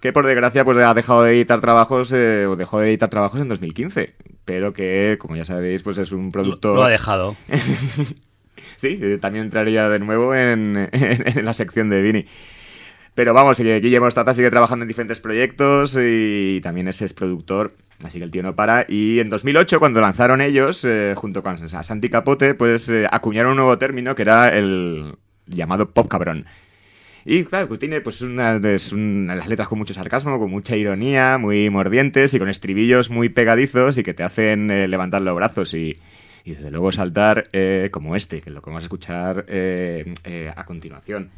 que 0.00 0.12
por 0.12 0.26
desgracia 0.26 0.64
pues 0.64 0.76
ha 0.78 0.94
dejado 0.94 1.22
de 1.24 1.32
editar 1.32 1.60
trabajos 1.60 2.12
eh, 2.12 2.46
o 2.46 2.56
dejó 2.56 2.80
de 2.80 2.88
editar 2.90 3.08
trabajos 3.10 3.40
en 3.40 3.48
2015 3.48 4.14
pero 4.44 4.72
que 4.72 5.16
como 5.20 5.36
ya 5.36 5.44
sabéis 5.44 5.82
pues 5.82 5.98
es 5.98 6.12
un 6.12 6.26
Lo, 6.26 6.32
productor 6.32 6.76
lo 6.76 6.84
ha 6.84 6.88
dejado. 6.90 7.36
Sí, 8.76 8.98
eh, 9.00 9.18
también 9.20 9.46
entraría 9.46 9.88
de 9.88 9.98
nuevo 9.98 10.34
en, 10.34 10.76
en- 10.92 11.38
en 11.38 11.44
la 11.44 11.52
sección 11.54 11.88
de 11.90 12.02
Vini. 12.02 12.26
Pero 13.16 13.32
vamos, 13.32 13.58
eh, 13.60 13.80
Guillermo 13.80 14.06
Mostaza 14.06 14.34
sigue 14.34 14.50
trabajando 14.50 14.82
en 14.82 14.88
diferentes 14.88 15.20
proyectos 15.20 15.98
y 15.98 16.60
también 16.62 16.86
es 16.86 17.12
productor, 17.14 17.72
así 18.04 18.18
que 18.18 18.24
el 18.24 18.30
tío 18.30 18.42
no 18.42 18.54
para. 18.54 18.84
Y 18.86 19.20
en 19.20 19.30
2008, 19.30 19.78
cuando 19.78 20.02
lanzaron 20.02 20.42
ellos, 20.42 20.84
eh, 20.84 21.14
junto 21.16 21.42
con 21.42 21.66
Santi 21.68 22.10
Capote, 22.10 22.52
pues 22.52 22.90
eh, 22.90 23.06
acuñaron 23.10 23.52
un 23.52 23.56
nuevo 23.56 23.78
término 23.78 24.14
que 24.14 24.20
era 24.20 24.48
el 24.50 25.14
llamado 25.46 25.88
pop 25.90 26.08
cabrón. 26.08 26.44
Y 27.24 27.44
claro, 27.44 27.68
pues 27.68 27.80
tiene 27.80 28.02
pues 28.02 28.20
una, 28.20 28.56
es 28.56 28.92
una- 28.92 29.34
las 29.34 29.48
letras 29.48 29.66
con 29.68 29.78
mucho 29.78 29.94
sarcasmo, 29.94 30.38
con 30.38 30.50
mucha 30.50 30.76
ironía, 30.76 31.38
muy 31.38 31.70
mordientes 31.70 32.34
y 32.34 32.38
con 32.38 32.50
estribillos 32.50 33.08
muy 33.08 33.30
pegadizos 33.30 33.96
y 33.96 34.02
que 34.02 34.12
te 34.12 34.24
hacen 34.24 34.70
eh, 34.70 34.88
levantar 34.88 35.22
los 35.22 35.34
brazos 35.34 35.72
y, 35.72 35.96
y 36.44 36.50
desde 36.50 36.70
luego 36.70 36.92
saltar 36.92 37.48
como 37.90 38.14
este, 38.14 38.42
que 38.42 38.50
es 38.50 38.54
lo 38.54 38.60
que 38.60 38.68
vamos 38.68 38.84
a 38.84 38.88
escuchar 38.88 39.46
a 40.54 40.64
continuación. 40.66 41.30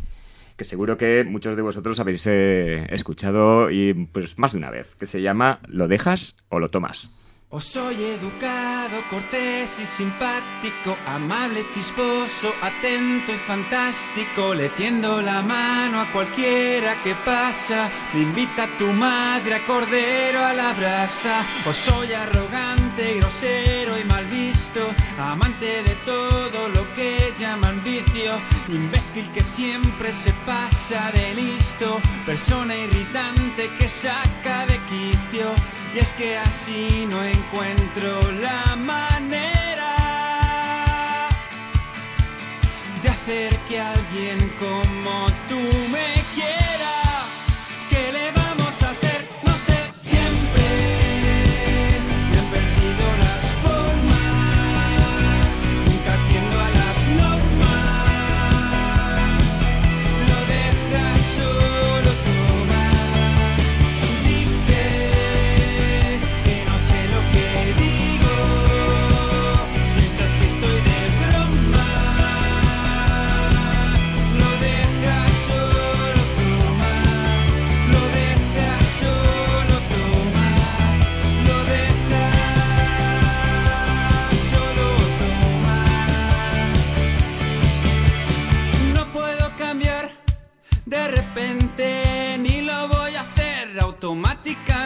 Que 0.58 0.64
seguro 0.64 0.98
que 0.98 1.22
muchos 1.22 1.54
de 1.54 1.62
vosotros 1.62 2.00
habéis 2.00 2.26
eh, 2.26 2.84
escuchado 2.90 3.70
y 3.70 3.94
pues 3.94 4.40
más 4.40 4.50
de 4.50 4.58
una 4.58 4.70
vez, 4.70 4.96
que 4.96 5.06
se 5.06 5.22
llama 5.22 5.60
¿Lo 5.68 5.86
dejas 5.86 6.34
o 6.48 6.58
lo 6.58 6.68
tomas? 6.68 7.12
O 7.50 7.62
soy 7.62 7.94
educado, 8.04 9.02
cortés 9.08 9.80
y 9.80 9.86
simpático, 9.86 10.98
amable, 11.06 11.66
chisposo, 11.72 12.52
atento 12.60 13.32
y 13.32 13.36
fantástico. 13.36 14.52
Le 14.52 14.68
tiendo 14.68 15.22
la 15.22 15.40
mano 15.40 15.98
a 15.98 16.12
cualquiera 16.12 17.00
que 17.00 17.14
pasa. 17.14 17.90
Me 18.12 18.20
invita 18.20 18.64
a 18.64 18.76
tu 18.76 18.88
madre 18.88 19.54
a 19.54 19.64
cordero 19.64 20.44
a 20.44 20.52
la 20.52 20.74
brasa. 20.74 21.40
O 21.66 21.72
soy 21.72 22.12
arrogante, 22.12 23.14
grosero 23.14 23.98
y 23.98 24.04
mal 24.04 24.26
visto, 24.26 24.92
amante 25.16 25.84
de 25.84 25.87
Imbécil 28.68 29.30
que 29.32 29.42
siempre 29.42 30.12
se 30.12 30.32
pasa 30.46 31.10
de 31.12 31.34
listo, 31.34 32.00
persona 32.26 32.74
irritante 32.76 33.70
que 33.78 33.88
saca 33.88 34.66
de 34.66 34.78
quicio. 34.90 35.54
Y 35.94 35.98
es 35.98 36.12
que 36.12 36.36
así 36.38 37.06
no 37.10 37.22
encuentro 37.24 38.20
la 38.40 38.76
manera 38.76 39.96
de 43.02 43.08
hacer 43.08 43.56
que 43.68 43.80
alguien 43.80 44.38
como 44.58 44.87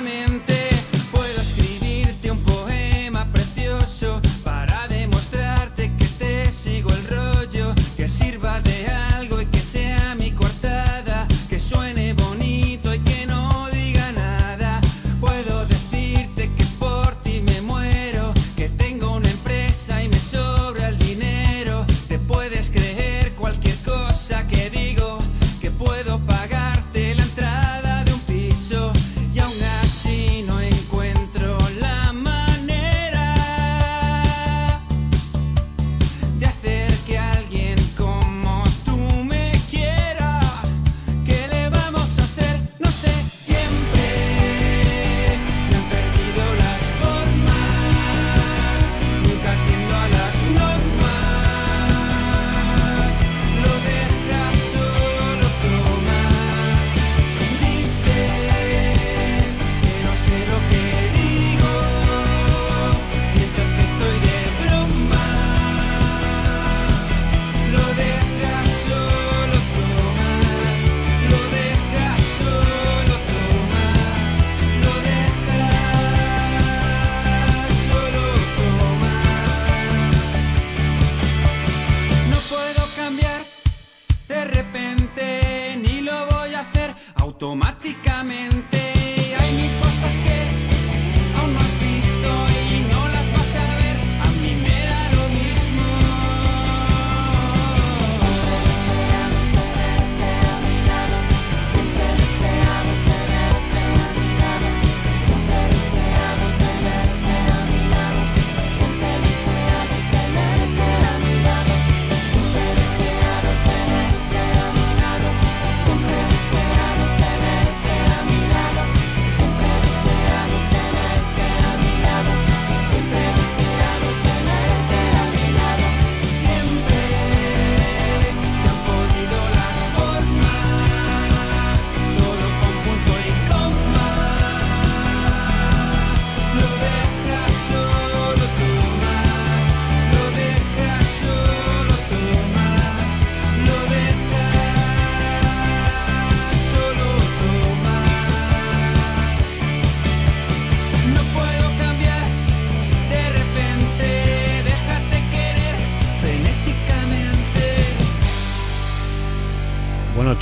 automáticamente. 0.03 0.62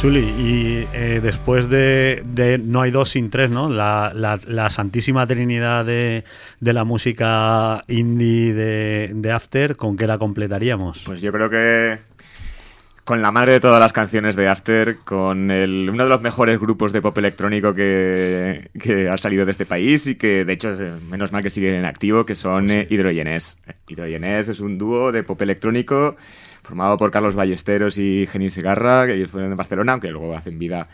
Chuli, 0.01 0.21
y 0.21 0.87
eh, 0.95 1.21
después 1.23 1.69
de, 1.69 2.23
de 2.25 2.57
No 2.57 2.81
hay 2.81 2.91
dos 2.91 3.11
sin 3.11 3.29
tres, 3.29 3.51
¿no? 3.51 3.69
La, 3.69 4.13
la- 4.15 4.41
la 4.47 4.71
santísima 4.71 5.27
trinidad 5.27 5.85
de, 5.85 6.25
de 6.59 6.73
la 6.73 6.85
música 6.85 7.85
indie 7.87 8.55
de, 8.55 9.11
de 9.13 9.31
After, 9.33 9.77
¿con 9.77 9.99
qué 9.99 10.07
la 10.07 10.17
completaríamos? 10.17 11.01
Pues 11.05 11.21
yo 11.21 11.31
creo 11.33 11.51
que 11.51 11.99
con 13.05 13.21
la 13.21 13.31
madre 13.31 13.53
de 13.55 13.61
todas 13.61 13.79
las 13.81 13.93
canciones 13.93 14.37
de 14.37 14.49
After, 14.49 14.97
con 15.05 15.51
el- 15.51 15.91
uno 15.93 16.05
de 16.05 16.09
los 16.09 16.23
mejores 16.23 16.59
grupos 16.59 16.95
de 16.95 17.03
pop 17.03 17.19
electrónico 17.19 17.75
que, 17.75 18.71
que 18.81 19.07
ha 19.11 19.19
salido 19.19 19.45
de 19.45 19.51
este 19.51 19.67
país 19.67 20.07
y 20.07 20.15
que 20.15 20.47
de 20.47 20.53
hecho 20.55 20.75
menos 21.11 21.31
mal 21.31 21.43
que 21.43 21.51
siguen 21.51 21.75
en 21.75 21.85
activo, 21.85 22.25
que 22.25 22.35
son 22.35 22.71
eh, 22.71 22.87
Hidrogenés. 22.89 23.59
Hidrogenés 23.87 24.49
es 24.49 24.61
un 24.61 24.79
dúo 24.79 25.13
de 25.13 25.25
pop 25.25 25.43
electrónico 25.43 26.17
formado 26.63 26.97
por 26.97 27.11
Carlos 27.11 27.35
Ballesteros 27.35 27.99
y 27.99 28.27
Jenny 28.31 28.51
Segarra, 28.51 29.07
que 29.07 29.15
ellos 29.15 29.31
fueron 29.31 29.51
de 29.51 29.57
Barcelona, 29.57 29.93
aunque 29.93 30.11
luego 30.11 30.37
hacen 30.37 30.59
vida 30.59 30.89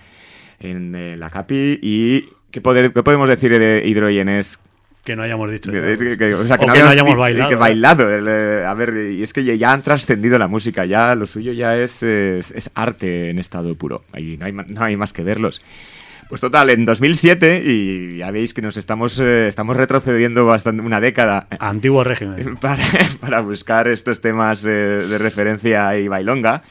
en 0.60 0.94
eh, 0.94 1.16
la 1.16 1.28
Capi. 1.30 1.78
¿Y 1.82 2.28
qué, 2.50 2.60
poder- 2.60 2.92
qué 2.92 3.02
podemos 3.02 3.28
decir 3.28 3.58
de 3.58 3.82
Hidrogenés 3.86 4.58
Que 5.04 5.14
no 5.16 5.22
hayamos 5.22 5.50
dicho. 5.50 5.70
que- 5.70 5.96
que- 5.98 6.16
que- 6.16 6.34
o 6.34 6.44
sea, 6.44 6.56
O 6.56 6.60
que 6.60 6.66
no 6.66 6.72
habíamos 6.72 6.92
hayamos 6.92 7.14
di- 7.14 7.20
bailado, 7.20 7.48
que 7.48 7.54
¿eh? 7.54 7.58
bailado. 7.58 8.14
El, 8.14 8.26
eh, 8.28 8.64
a 8.66 8.74
ver, 8.74 9.12
y 9.12 9.22
es 9.22 9.32
que 9.32 9.44
ya, 9.44 9.54
ya 9.54 9.72
han 9.72 9.82
trascendido 9.82 10.38
la 10.38 10.48
música, 10.48 10.84
ya 10.84 11.14
lo 11.14 11.26
suyo 11.26 11.52
ya 11.52 11.76
es, 11.76 12.02
es, 12.02 12.50
es 12.52 12.70
arte 12.74 13.30
en 13.30 13.38
estado 13.38 13.74
puro. 13.74 14.02
Ahí 14.12 14.36
no 14.36 14.46
hay, 14.46 14.52
no 14.52 14.64
hay 14.84 14.96
más 14.96 15.12
que 15.12 15.22
verlos. 15.22 15.62
Pues 16.28 16.40
total, 16.40 16.70
en 16.70 16.84
2007, 16.84 17.62
y 17.64 18.16
ya 18.16 18.32
veis 18.32 18.52
que 18.52 18.60
nos 18.60 18.76
estamos, 18.76 19.20
eh, 19.20 19.46
estamos 19.46 19.76
retrocediendo 19.76 20.44
bastante 20.44 20.82
una 20.82 21.00
década 21.00 21.46
Antiguo 21.60 22.02
régimen. 22.02 22.56
para, 22.60 22.82
para 23.20 23.40
buscar 23.40 23.86
estos 23.86 24.20
temas 24.20 24.64
eh, 24.66 24.70
de 24.70 25.18
referencia 25.18 25.96
y 25.96 26.08
bailonga, 26.08 26.64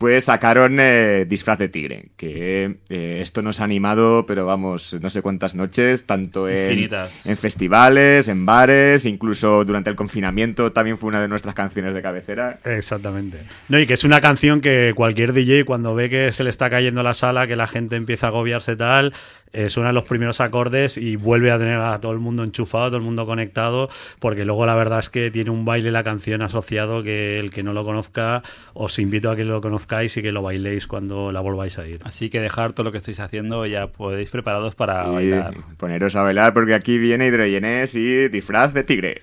pues 0.00 0.24
sacaron 0.24 0.78
eh, 0.80 1.26
Disfraz 1.28 1.58
de 1.58 1.68
Tigre, 1.68 2.06
que 2.16 2.76
eh, 2.88 3.18
esto 3.20 3.42
nos 3.42 3.60
ha 3.60 3.64
animado, 3.64 4.24
pero 4.24 4.46
vamos, 4.46 4.96
no 4.98 5.10
sé 5.10 5.20
cuántas 5.20 5.54
noches, 5.54 6.06
tanto 6.06 6.48
en, 6.48 6.88
en 7.26 7.36
festivales, 7.36 8.26
en 8.28 8.46
bares, 8.46 9.04
incluso 9.04 9.62
durante 9.62 9.90
el 9.90 9.96
confinamiento 9.96 10.72
también 10.72 10.96
fue 10.96 11.08
una 11.08 11.20
de 11.20 11.28
nuestras 11.28 11.54
canciones 11.54 11.92
de 11.92 12.00
cabecera. 12.00 12.58
Exactamente. 12.64 13.40
No, 13.68 13.78
y 13.78 13.86
que 13.86 13.92
es 13.92 14.02
una 14.02 14.22
canción 14.22 14.62
que 14.62 14.94
cualquier 14.96 15.34
DJ 15.34 15.66
cuando 15.66 15.94
ve 15.94 16.08
que 16.08 16.32
se 16.32 16.44
le 16.44 16.48
está 16.48 16.70
cayendo 16.70 17.02
la 17.02 17.12
sala, 17.12 17.46
que 17.46 17.54
la 17.54 17.66
gente 17.66 17.96
empieza 17.96 18.28
a 18.28 18.30
agobiarse 18.30 18.76
tal, 18.76 19.12
eh, 19.52 19.68
suena 19.68 19.92
los 19.92 20.04
primeros 20.04 20.40
acordes 20.40 20.96
y 20.96 21.16
vuelve 21.16 21.50
a 21.50 21.58
tener 21.58 21.80
a 21.80 22.00
todo 22.00 22.12
el 22.12 22.18
mundo 22.18 22.44
enchufado, 22.44 22.86
todo 22.86 22.96
el 22.96 23.02
mundo 23.02 23.26
conectado, 23.26 23.88
porque 24.18 24.44
luego 24.44 24.66
la 24.66 24.74
verdad 24.74 25.00
es 25.00 25.10
que 25.10 25.30
tiene 25.30 25.50
un 25.50 25.64
baile 25.64 25.90
la 25.90 26.04
canción 26.04 26.42
asociado 26.42 27.02
que 27.02 27.36
el 27.38 27.50
que 27.50 27.62
no 27.62 27.72
lo 27.72 27.84
conozca, 27.84 28.42
os 28.74 28.98
invito 28.98 29.30
a 29.30 29.36
que 29.36 29.44
lo 29.44 29.60
conozcáis 29.60 30.16
y 30.16 30.22
que 30.22 30.32
lo 30.32 30.42
bailéis 30.42 30.86
cuando 30.86 31.32
la 31.32 31.40
volváis 31.40 31.78
a 31.78 31.86
ir. 31.86 32.00
Así 32.04 32.30
que 32.30 32.40
dejar 32.40 32.72
todo 32.72 32.84
lo 32.84 32.92
que 32.92 32.98
estáis 32.98 33.20
haciendo 33.20 33.66
ya 33.66 33.88
podéis 33.88 34.30
preparados 34.30 34.74
para 34.74 35.04
Sí, 35.04 35.10
bailar. 35.10 35.54
Poneros 35.76 36.16
a 36.16 36.22
bailar 36.22 36.52
porque 36.54 36.74
aquí 36.74 36.98
viene 36.98 37.26
Hidrogenés 37.26 37.94
y 37.94 38.28
Disfraz 38.28 38.72
de 38.72 38.84
Tigre. 38.84 39.22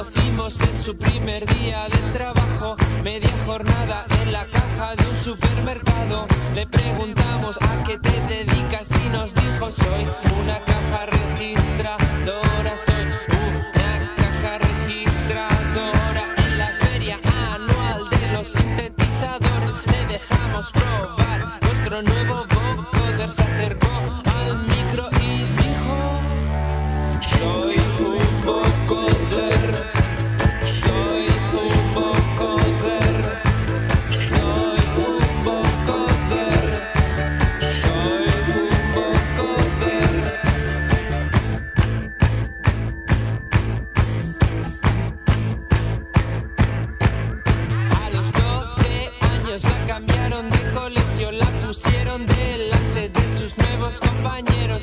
Conocimos 0.00 0.60
en 0.62 0.78
su 0.78 0.96
primer 0.96 1.44
día 1.58 1.86
de 1.88 2.18
trabajo, 2.18 2.74
media 3.04 3.30
jornada 3.44 4.06
en 4.22 4.32
la 4.32 4.46
caja 4.46 4.94
de 4.96 5.06
un 5.10 5.16
supermercado. 5.16 6.26
Le 6.54 6.66
preguntamos 6.66 7.58
a 7.60 7.82
qué 7.82 7.98
te 7.98 8.20
dedicas 8.22 8.90
y 9.04 9.08
nos 9.10 9.34
dijo 9.34 9.70
soy 9.70 10.06
una 10.40 10.58
caja 10.60 11.06
registradora, 11.06 12.78
soy 12.78 13.06
una 13.52 14.14
caja 14.14 14.58
registradora 14.58 16.24
en 16.46 16.58
la 16.58 16.68
feria 16.80 17.20
anual 17.52 18.08
de 18.08 18.28
los 18.32 18.48
sintetizadores. 18.48 19.72
Le 19.86 20.06
dejamos 20.14 20.72
probar 20.72 21.60
nuestro 21.62 22.02
nuevo 22.02 22.46
vocoder, 22.46 23.30
se 23.30 23.42
acercó 23.42 24.29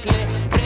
consciously 0.06 0.57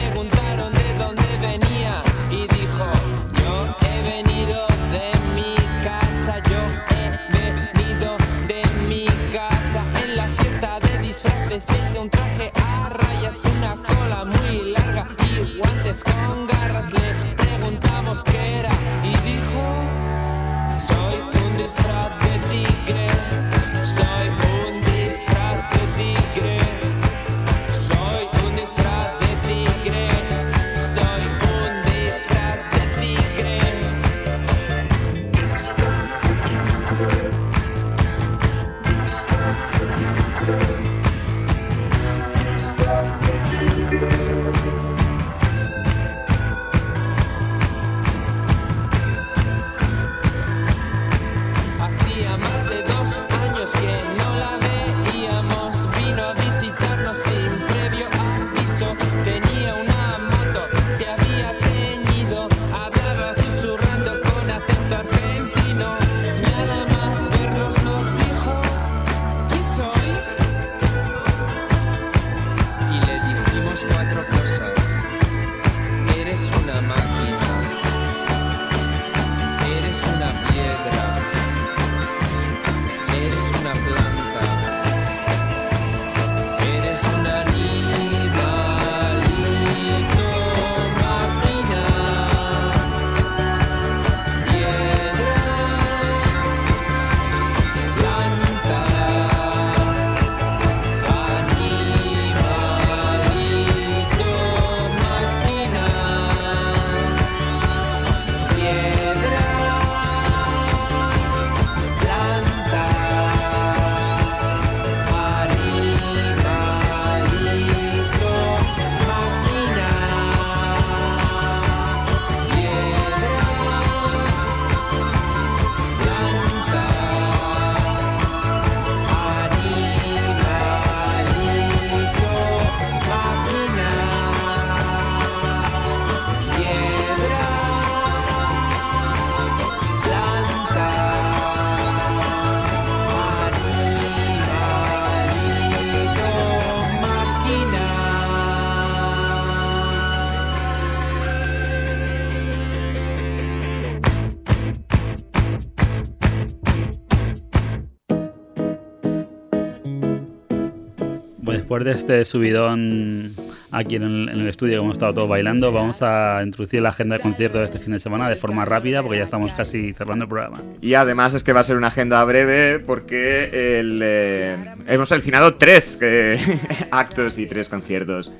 después 161.84 162.06
de 162.06 162.20
este 162.20 162.24
subidón 162.24 163.34
aquí 163.70 163.96
en 163.96 164.02
el, 164.02 164.28
en 164.28 164.40
el 164.40 164.48
estudio 164.48 164.74
que 164.74 164.84
hemos 164.84 164.94
estado 164.94 165.14
todos 165.14 165.28
bailando, 165.28 165.72
vamos 165.72 166.02
a 166.02 166.40
introducir 166.44 166.82
la 166.82 166.90
agenda 166.90 167.16
de 167.16 167.22
conciertos 167.22 167.60
de 167.60 167.64
este 167.64 167.78
fin 167.78 167.92
de 167.92 167.98
semana 167.98 168.28
de 168.28 168.36
forma 168.36 168.64
rápida 168.64 169.02
porque 169.02 169.18
ya 169.18 169.24
estamos 169.24 169.52
casi 169.52 169.92
cerrando 169.92 170.24
el 170.24 170.28
programa. 170.28 170.62
Y 170.80 170.94
además 170.94 171.34
es 171.34 171.42
que 171.42 171.52
va 171.52 171.60
a 171.60 171.64
ser 171.64 171.76
una 171.76 171.88
agenda 171.88 172.22
breve 172.24 172.78
porque 172.78 173.78
el, 173.80 174.00
eh, 174.02 174.56
hemos 174.86 175.08
seleccionado 175.08 175.54
tres 175.54 175.98
eh, 176.00 176.38
actos 176.90 177.38
y 177.38 177.46
tres 177.46 177.68
conciertos. 177.68 178.32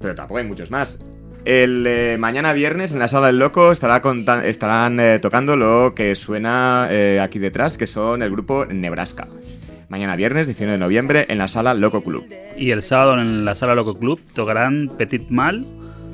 Pero 0.00 0.14
tampoco 0.14 0.38
hay 0.38 0.44
muchos 0.44 0.70
más. 0.70 1.00
El 1.44 1.86
eh, 1.86 2.16
mañana 2.18 2.54
viernes 2.54 2.94
en 2.94 3.00
la 3.00 3.08
sala 3.08 3.26
del 3.26 3.38
loco 3.38 3.70
estará 3.70 4.02
estarán 4.44 4.98
eh, 4.98 5.18
tocando 5.18 5.56
lo 5.56 5.94
que 5.94 6.14
suena 6.14 6.88
eh, 6.90 7.20
aquí 7.20 7.38
detrás, 7.38 7.76
que 7.76 7.86
son 7.86 8.22
el 8.22 8.30
grupo 8.30 8.64
Nebraska. 8.64 9.28
Mañana 9.88 10.16
viernes, 10.16 10.46
19 10.46 10.72
de 10.72 10.78
noviembre, 10.78 11.26
en 11.28 11.38
la 11.38 11.48
sala 11.48 11.74
Loco 11.74 12.02
Club. 12.02 12.26
Y 12.56 12.70
el 12.70 12.82
sábado 12.82 13.20
en 13.20 13.44
la 13.44 13.54
sala 13.54 13.74
Loco 13.74 13.98
Club 13.98 14.20
tocarán 14.34 14.90
Petit 14.96 15.28
Mal, 15.28 15.66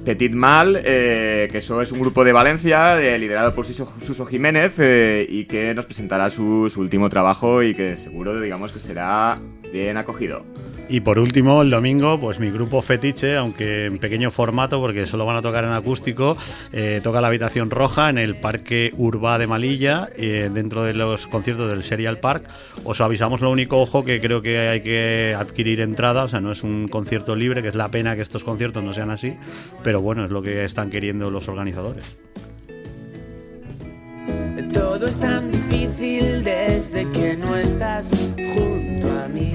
Petit 0.04 0.32
Mal, 0.32 0.80
eh, 0.84 1.48
que 1.50 1.58
eso 1.58 1.82
es 1.82 1.92
un 1.92 2.00
grupo 2.00 2.24
de 2.24 2.32
Valencia, 2.32 3.00
eh, 3.00 3.18
liderado 3.18 3.54
por 3.54 3.66
Suso, 3.66 4.26
Jiménez, 4.26 4.74
eh, 4.78 5.26
y 5.28 5.44
que 5.44 5.74
nos 5.74 5.86
presentará 5.86 6.30
su, 6.30 6.70
su 6.70 6.80
último 6.80 7.08
trabajo 7.10 7.62
y 7.62 7.74
que 7.74 7.96
seguro, 7.96 8.40
digamos, 8.40 8.72
que 8.72 8.80
será 8.80 9.38
bien 9.72 9.96
acogido. 9.96 10.44
Y 10.93 11.03
por 11.03 11.20
último, 11.20 11.62
el 11.62 11.70
domingo, 11.70 12.18
pues 12.18 12.41
mi 12.41 12.51
grupo 12.51 12.82
Fetiche, 12.82 13.36
aunque 13.36 13.86
en 13.86 13.99
pequeño 14.01 14.32
formato, 14.32 14.80
porque 14.80 15.07
solo 15.07 15.24
van 15.24 15.36
a 15.36 15.43
tocar 15.43 15.62
en 15.62 15.70
acústico, 15.70 16.36
eh, 16.72 17.01
toca 17.01 17.20
la 17.20 17.28
habitación 17.28 17.70
roja 17.70 18.11
en 18.11 18.18
el 18.18 18.34
Parque 18.34 18.93
Urba 18.97 19.38
de 19.38 19.47
Malilla, 19.47 20.09
eh, 20.16 20.51
dentro 20.53 20.82
de 20.82 20.93
los 20.93 21.28
conciertos 21.28 21.70
del 21.70 21.84
Serial 21.84 22.18
Park. 22.18 22.49
Os 22.82 23.01
avisamos 23.01 23.41
lo 23.41 23.53
único, 23.53 23.80
ojo, 23.80 24.03
que 24.03 24.20
creo 24.20 24.43
que 24.43 24.59
hay 24.59 24.80
que 24.80 25.36
adquirir 25.38 25.80
entrada, 25.80 26.24
o 26.24 26.28
sea, 26.28 26.41
no 26.41 26.51
es 26.51 26.64
un 26.64 26.88
concierto 26.88 27.36
libre, 27.36 27.62
que 27.62 27.68
es 27.68 27.76
la 27.76 27.88
pena 27.93 28.16
que 28.16 28.22
estos 28.22 28.43
conciertos 28.43 28.82
no 28.82 28.93
sean 28.93 29.11
así, 29.11 29.36
pero 29.84 30.01
bueno, 30.01 30.24
es 30.24 30.32
lo 30.32 30.43
que 30.43 30.64
están 30.64 30.91
queriendo 30.91 31.30
los 31.30 31.47
organizadores. 31.47 32.05
Todo 34.74 35.07
es 35.07 35.20
tan 35.20 35.53
difícil 35.53 36.43
desde 36.43 37.09
que 37.12 37.36
no 37.36 37.55
estás 37.55 38.11
junto 38.36 39.09
a 39.09 39.28
mí. 39.28 39.53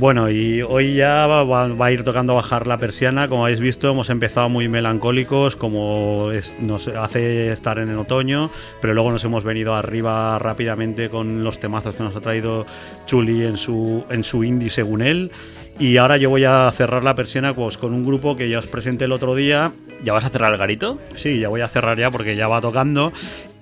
Bueno, 0.00 0.30
y 0.30 0.62
hoy 0.62 0.94
ya 0.94 1.26
va, 1.26 1.44
va- 1.44 1.68
va 1.68 1.86
a 1.86 1.92
ir 1.92 2.04
tocando 2.04 2.34
bajar 2.34 2.66
la 2.66 2.78
persiana. 2.78 3.28
Como 3.28 3.44
habéis 3.44 3.60
visto, 3.60 3.90
hemos 3.90 4.08
empezado 4.08 4.48
muy 4.48 4.66
melancólicos, 4.66 5.56
como 5.56 6.30
es- 6.32 6.56
nos 6.58 6.88
hace 6.88 7.52
estar 7.52 7.78
en 7.78 7.90
el 7.90 7.98
otoño, 7.98 8.50
pero 8.80 8.94
luego 8.94 9.12
nos 9.12 9.22
hemos 9.24 9.44
venido 9.44 9.74
arriba 9.74 10.38
rápidamente 10.38 11.10
con 11.10 11.44
los 11.44 11.60
temazos 11.60 11.94
que 11.96 12.02
nos 12.02 12.16
ha 12.16 12.20
traído 12.22 12.64
Chuli 13.04 13.44
en 13.44 13.58
su, 13.58 14.02
en 14.08 14.24
su 14.24 14.42
indie, 14.42 14.70
según 14.70 15.02
él. 15.02 15.30
Y 15.78 15.98
ahora 15.98 16.16
yo 16.16 16.30
voy 16.30 16.44
a 16.44 16.70
cerrar 16.74 17.04
la 17.04 17.14
persiana 17.14 17.54
pues, 17.54 17.76
con 17.76 17.92
un 17.92 18.04
grupo 18.06 18.36
que 18.38 18.48
ya 18.48 18.58
os 18.58 18.66
presenté 18.66 19.04
el 19.04 19.12
otro 19.12 19.34
día. 19.34 19.72
¿ya 20.02 20.14
vas 20.14 20.24
a 20.24 20.30
cerrar 20.30 20.50
el 20.50 20.58
garito? 20.58 20.98
Sí, 21.14 21.40
ya 21.40 21.50
voy 21.50 21.60
a 21.60 21.68
cerrar 21.68 21.98
ya 21.98 22.10
porque 22.10 22.34
ya 22.34 22.48
va 22.48 22.62
tocando. 22.62 23.12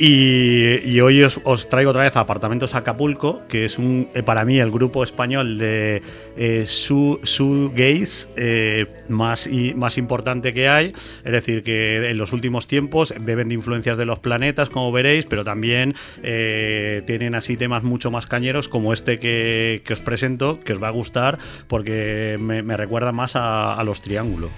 Y, 0.01 1.01
hoy 1.01 1.25
os, 1.25 1.41
os 1.43 1.69
traigo 1.69 1.91
otra 1.91 2.05
vez 2.05 2.17
Apartamentos 2.17 2.77
Acapulco, 2.77 3.43
que 3.49 3.65
es 3.65 3.79
un 3.79 4.09
eh, 4.15 4.23
para 4.23 4.45
mí 4.45 4.61
el 4.61 4.71
grupo 4.71 5.03
español 5.03 5.59
de 5.59 6.03
eh, 6.37 6.67
su, 6.69 7.19
su 7.25 7.73
gays 7.75 8.31
eh, 8.37 8.87
más, 9.09 9.49
y, 9.49 9.75
más 9.75 9.99
importante 9.99 10.55
que 10.55 10.69
hay. 10.69 10.93
Es 11.25 11.33
decir, 11.33 11.65
que 11.65 12.11
en 12.11 12.17
los 12.17 12.33
últimos 12.33 12.69
tiempos 12.69 13.13
beben 13.21 13.49
de 13.49 13.55
influencias 13.55 13.99
de 13.99 14.07
los 14.07 14.21
planetas, 14.21 14.71
como 14.71 14.93
veréis, 14.93 15.27
pero 15.27 15.43
también 15.43 15.97
tienen 16.23 17.35
así 17.35 17.57
temas 17.57 17.83
mucho 17.83 18.13
más 18.13 18.27
cañeros 18.27 18.69
como 18.69 18.93
este 18.93 19.19
que, 19.19 19.83
que 19.85 19.93
os 19.93 20.01
presento, 20.01 20.61
que 20.61 20.75
os 20.75 20.83
va 20.83 20.89
a 20.89 20.93
gustar 20.93 21.39
porque 21.67 22.37
me, 22.39 22.77
recuerda 22.77 23.11
más 23.11 23.33
a 23.35 23.83
los 23.85 24.01
triángulos. 24.01 24.51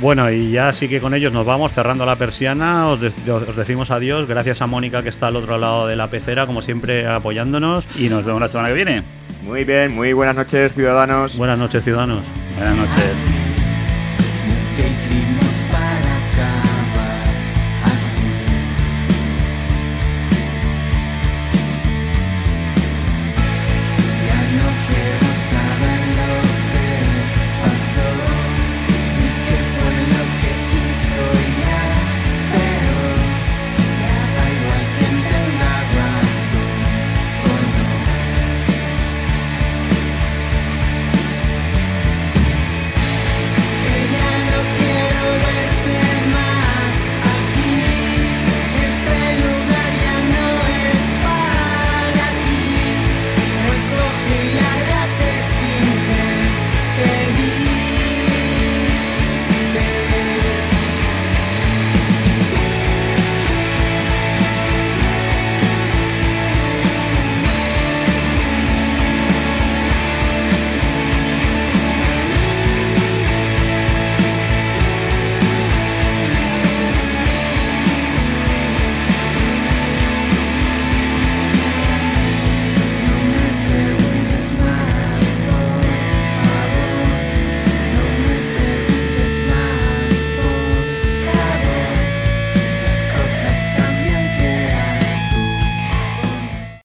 Bueno, 0.00 0.30
y 0.30 0.52
ya 0.52 0.72
sí 0.72 0.88
que 0.88 1.00
con 1.00 1.12
ellos 1.12 1.32
nos 1.32 1.44
vamos 1.44 1.72
cerrando 1.72 2.06
la 2.06 2.14
persiana. 2.16 2.88
Os, 2.88 3.00
de- 3.00 3.30
os 3.32 3.56
decimos 3.56 3.90
adiós. 3.90 4.28
Gracias 4.28 4.62
a 4.62 4.66
Mónica 4.66 5.02
que 5.02 5.08
está 5.08 5.26
al 5.26 5.36
otro 5.36 5.58
lado 5.58 5.86
de 5.88 5.96
la 5.96 6.06
pecera, 6.06 6.46
como 6.46 6.62
siempre, 6.62 7.06
apoyándonos. 7.06 7.88
Y 7.96 8.08
nos 8.08 8.24
vemos 8.24 8.40
la 8.40 8.48
semana 8.48 8.68
que 8.68 8.74
viene. 8.74 9.02
Muy 9.44 9.64
bien, 9.64 9.92
muy 9.94 10.12
buenas 10.12 10.36
noches, 10.36 10.72
ciudadanos. 10.74 11.36
Buenas 11.36 11.58
noches, 11.58 11.82
ciudadanos. 11.82 12.22
Buenas 12.56 12.76
noches. 12.76 13.37